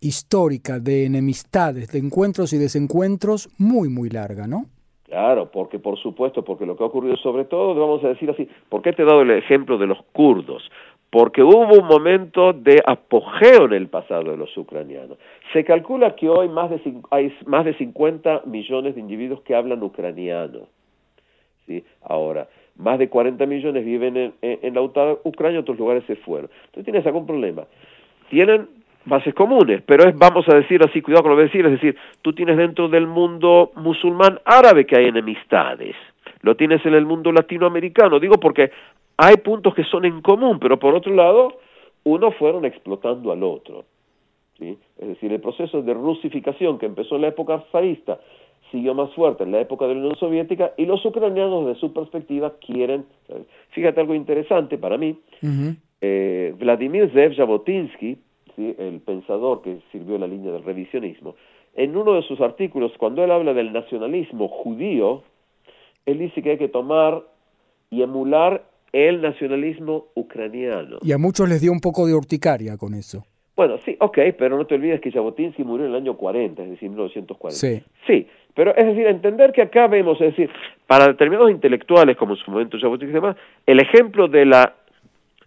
histórica 0.00 0.80
de 0.80 1.06
enemistades, 1.06 1.88
de 1.88 1.98
encuentros 1.98 2.52
y 2.52 2.58
desencuentros 2.58 3.48
muy, 3.58 3.88
muy 3.88 4.10
larga, 4.10 4.46
¿no? 4.46 4.66
Claro, 5.14 5.48
porque 5.48 5.78
por 5.78 5.96
supuesto, 5.96 6.42
porque 6.42 6.66
lo 6.66 6.76
que 6.76 6.82
ha 6.82 6.88
ocurrido 6.88 7.16
sobre 7.18 7.44
todo, 7.44 7.72
vamos 7.72 8.02
a 8.02 8.08
decir 8.08 8.28
así, 8.28 8.48
¿por 8.68 8.82
qué 8.82 8.92
te 8.92 9.02
he 9.02 9.04
dado 9.04 9.22
el 9.22 9.30
ejemplo 9.30 9.78
de 9.78 9.86
los 9.86 10.02
kurdos? 10.10 10.68
Porque 11.08 11.40
hubo 11.40 11.72
un 11.72 11.86
momento 11.86 12.52
de 12.52 12.82
apogeo 12.84 13.66
en 13.66 13.74
el 13.74 13.86
pasado 13.86 14.32
de 14.32 14.36
los 14.36 14.56
ucranianos. 14.56 15.16
Se 15.52 15.62
calcula 15.62 16.16
que 16.16 16.28
hoy 16.28 16.48
más 16.48 16.68
de, 16.68 16.80
hay 17.12 17.32
más 17.46 17.64
de 17.64 17.74
50 17.74 18.42
millones 18.46 18.96
de 18.96 19.02
individuos 19.02 19.40
que 19.42 19.54
hablan 19.54 19.84
ucraniano. 19.84 20.66
¿sí? 21.68 21.84
Ahora, 22.02 22.48
más 22.74 22.98
de 22.98 23.08
40 23.08 23.46
millones 23.46 23.84
viven 23.84 24.16
en, 24.16 24.34
en, 24.42 24.74
la 24.74 24.82
Ucrania, 24.82 25.60
otros 25.60 25.78
lugares 25.78 26.02
se 26.08 26.16
fueron. 26.16 26.50
Entonces 26.64 26.86
tienes 26.86 27.06
algún 27.06 27.24
problema. 27.24 27.66
Tienen 28.30 28.66
bases 29.04 29.34
comunes, 29.34 29.82
pero 29.86 30.08
es, 30.08 30.16
vamos 30.16 30.48
a 30.48 30.56
decir 30.56 30.82
así, 30.82 31.02
cuidado 31.02 31.22
con 31.22 31.32
lo 31.32 31.38
que 31.38 31.44
decir, 31.44 31.64
es 31.66 31.72
decir, 31.72 31.96
tú 32.22 32.32
tienes 32.32 32.56
dentro 32.56 32.88
del 32.88 33.06
mundo 33.06 33.72
musulmán 33.76 34.40
árabe 34.44 34.86
que 34.86 34.96
hay 34.96 35.06
enemistades, 35.06 35.94
lo 36.42 36.56
tienes 36.56 36.84
en 36.86 36.94
el 36.94 37.06
mundo 37.06 37.32
latinoamericano, 37.32 38.18
digo 38.18 38.38
porque 38.38 38.70
hay 39.16 39.36
puntos 39.36 39.74
que 39.74 39.84
son 39.84 40.04
en 40.04 40.20
común, 40.22 40.58
pero 40.58 40.78
por 40.78 40.94
otro 40.94 41.14
lado, 41.14 41.58
uno 42.04 42.32
fueron 42.32 42.64
explotando 42.64 43.32
al 43.32 43.42
otro. 43.42 43.84
¿sí? 44.58 44.78
Es 44.98 45.08
decir, 45.08 45.32
el 45.32 45.40
proceso 45.40 45.82
de 45.82 45.94
rusificación 45.94 46.78
que 46.78 46.86
empezó 46.86 47.16
en 47.16 47.22
la 47.22 47.28
época 47.28 47.64
zarista 47.70 48.18
siguió 48.70 48.94
más 48.94 49.12
fuerte 49.14 49.44
en 49.44 49.52
la 49.52 49.60
época 49.60 49.86
de 49.86 49.94
la 49.94 50.00
Unión 50.00 50.16
Soviética 50.16 50.72
y 50.76 50.86
los 50.86 51.04
ucranianos, 51.04 51.66
de 51.66 51.74
su 51.76 51.92
perspectiva, 51.92 52.54
quieren, 52.58 53.04
fíjate 53.70 54.00
algo 54.00 54.14
interesante 54.14 54.78
para 54.78 54.98
mí, 54.98 55.16
eh, 56.00 56.54
Vladimir 56.58 57.10
Zev 57.12 57.36
Jabotinsky, 57.36 58.18
el 58.56 59.00
pensador 59.00 59.62
que 59.62 59.78
sirvió 59.92 60.18
la 60.18 60.26
línea 60.26 60.52
del 60.52 60.64
revisionismo, 60.64 61.34
en 61.74 61.96
uno 61.96 62.14
de 62.14 62.22
sus 62.22 62.40
artículos, 62.40 62.92
cuando 62.98 63.24
él 63.24 63.30
habla 63.30 63.52
del 63.52 63.72
nacionalismo 63.72 64.48
judío, 64.48 65.22
él 66.06 66.18
dice 66.18 66.42
que 66.42 66.50
hay 66.50 66.58
que 66.58 66.68
tomar 66.68 67.22
y 67.90 68.02
emular 68.02 68.64
el 68.92 69.20
nacionalismo 69.20 70.06
ucraniano. 70.14 70.98
Y 71.02 71.12
a 71.12 71.18
muchos 71.18 71.48
les 71.48 71.60
dio 71.60 71.72
un 71.72 71.80
poco 71.80 72.06
de 72.06 72.14
urticaria 72.14 72.76
con 72.76 72.94
eso. 72.94 73.24
Bueno, 73.56 73.78
sí, 73.78 73.96
ok, 74.00 74.18
pero 74.36 74.56
no 74.56 74.66
te 74.66 74.74
olvides 74.74 75.00
que 75.00 75.12
Jabotinsky 75.12 75.62
murió 75.62 75.86
en 75.86 75.92
el 75.92 75.96
año 75.96 76.16
40, 76.16 76.62
es 76.62 76.70
decir, 76.70 76.88
1940. 76.88 77.56
Sí. 77.56 77.82
Sí, 78.06 78.26
pero 78.54 78.74
es 78.74 78.86
decir, 78.86 79.06
entender 79.06 79.52
que 79.52 79.62
acá 79.62 79.86
vemos, 79.86 80.20
es 80.20 80.36
decir, 80.36 80.50
para 80.86 81.06
determinados 81.06 81.50
intelectuales, 81.50 82.16
como 82.16 82.34
en 82.34 82.38
su 82.38 82.50
momento 82.50 82.78
Jabotinsky 82.78 83.10
y 83.10 83.14
demás, 83.14 83.36
el 83.66 83.80
ejemplo 83.80 84.26
de 84.26 84.44
la 84.44 84.74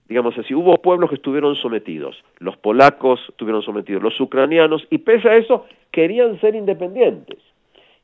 digamos 0.08 0.38
así, 0.38 0.54
hubo 0.54 0.78
pueblos 0.82 1.10
que 1.10 1.16
estuvieron 1.16 1.56
sometidos, 1.56 2.24
los 2.40 2.58
polacos 2.58 3.20
estuvieron 3.30 3.62
sometidos, 3.62 4.02
los 4.02 4.20
ucranianos, 4.20 4.88
y 4.90 5.00
pese 5.00 5.30
a 5.30 5.38
eso 5.38 5.66
querían 5.92 6.40
ser 6.40 6.56
independientes. 6.56 7.40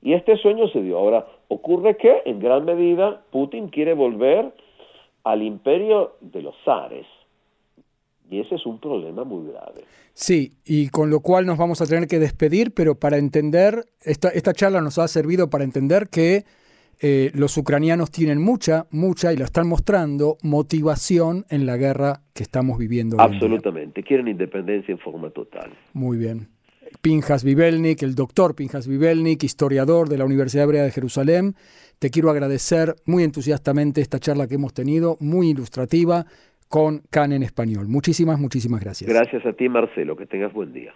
Y 0.01 0.13
este 0.13 0.35
sueño 0.37 0.67
se 0.67 0.81
dio. 0.81 0.97
Ahora, 0.97 1.25
ocurre 1.47 1.95
que 1.95 2.23
en 2.25 2.39
gran 2.39 2.65
medida 2.65 3.21
Putin 3.31 3.69
quiere 3.69 3.93
volver 3.93 4.53
al 5.23 5.41
imperio 5.41 6.15
de 6.19 6.41
los 6.41 6.55
zares. 6.65 7.05
Y 8.29 8.41
ese 8.41 8.55
es 8.55 8.65
un 8.65 8.79
problema 8.79 9.23
muy 9.23 9.49
grave. 9.49 9.85
Sí, 10.13 10.53
y 10.65 10.89
con 10.89 11.09
lo 11.09 11.21
cual 11.21 11.45
nos 11.45 11.57
vamos 11.57 11.81
a 11.81 11.85
tener 11.85 12.07
que 12.07 12.19
despedir, 12.19 12.73
pero 12.73 12.95
para 12.95 13.17
entender, 13.17 13.85
esta, 14.01 14.29
esta 14.29 14.53
charla 14.53 14.81
nos 14.81 14.97
ha 14.97 15.07
servido 15.07 15.49
para 15.49 15.63
entender 15.63 16.09
que 16.09 16.43
eh, 17.05 17.31
los 17.35 17.57
ucranianos 17.57 18.11
tienen 18.11 18.41
mucha, 18.41 18.85
mucha, 18.89 19.33
y 19.33 19.37
lo 19.37 19.43
están 19.43 19.67
mostrando, 19.67 20.37
motivación 20.41 21.43
en 21.49 21.65
la 21.65 21.75
guerra 21.75 22.21
que 22.33 22.43
estamos 22.43 22.77
viviendo. 22.77 23.19
Absolutamente, 23.19 24.03
quieren 24.03 24.29
independencia 24.29 24.93
en 24.93 24.99
forma 24.99 25.29
total. 25.29 25.69
Muy 25.91 26.17
bien. 26.17 26.47
Pinjas 27.01 27.43
Vivelnik, 27.43 28.03
el 28.03 28.15
doctor 28.15 28.55
Pinjas 28.55 28.87
Vivelnik, 28.87 29.43
historiador 29.43 30.07
de 30.07 30.17
la 30.17 30.23
Universidad 30.23 30.63
Hebrea 30.63 30.83
de 30.83 30.91
Jerusalén. 30.91 31.55
Te 31.99 32.09
quiero 32.09 32.29
agradecer 32.29 32.95
muy 33.05 33.23
entusiastamente 33.23 33.99
esta 33.99 34.19
charla 34.19 34.47
que 34.47 34.55
hemos 34.55 34.73
tenido, 34.73 35.17
muy 35.19 35.49
ilustrativa, 35.49 36.25
con 36.73 37.03
CAN 37.11 37.33
en 37.33 37.43
español. 37.43 37.87
Muchísimas, 37.87 38.39
muchísimas 38.39 38.81
gracias. 38.81 39.07
Gracias 39.07 39.45
a 39.45 39.53
ti, 39.53 39.69
Marcelo. 39.69 40.15
Que 40.15 40.25
tengas 40.25 40.51
buen 40.53 40.73
día. 40.73 40.91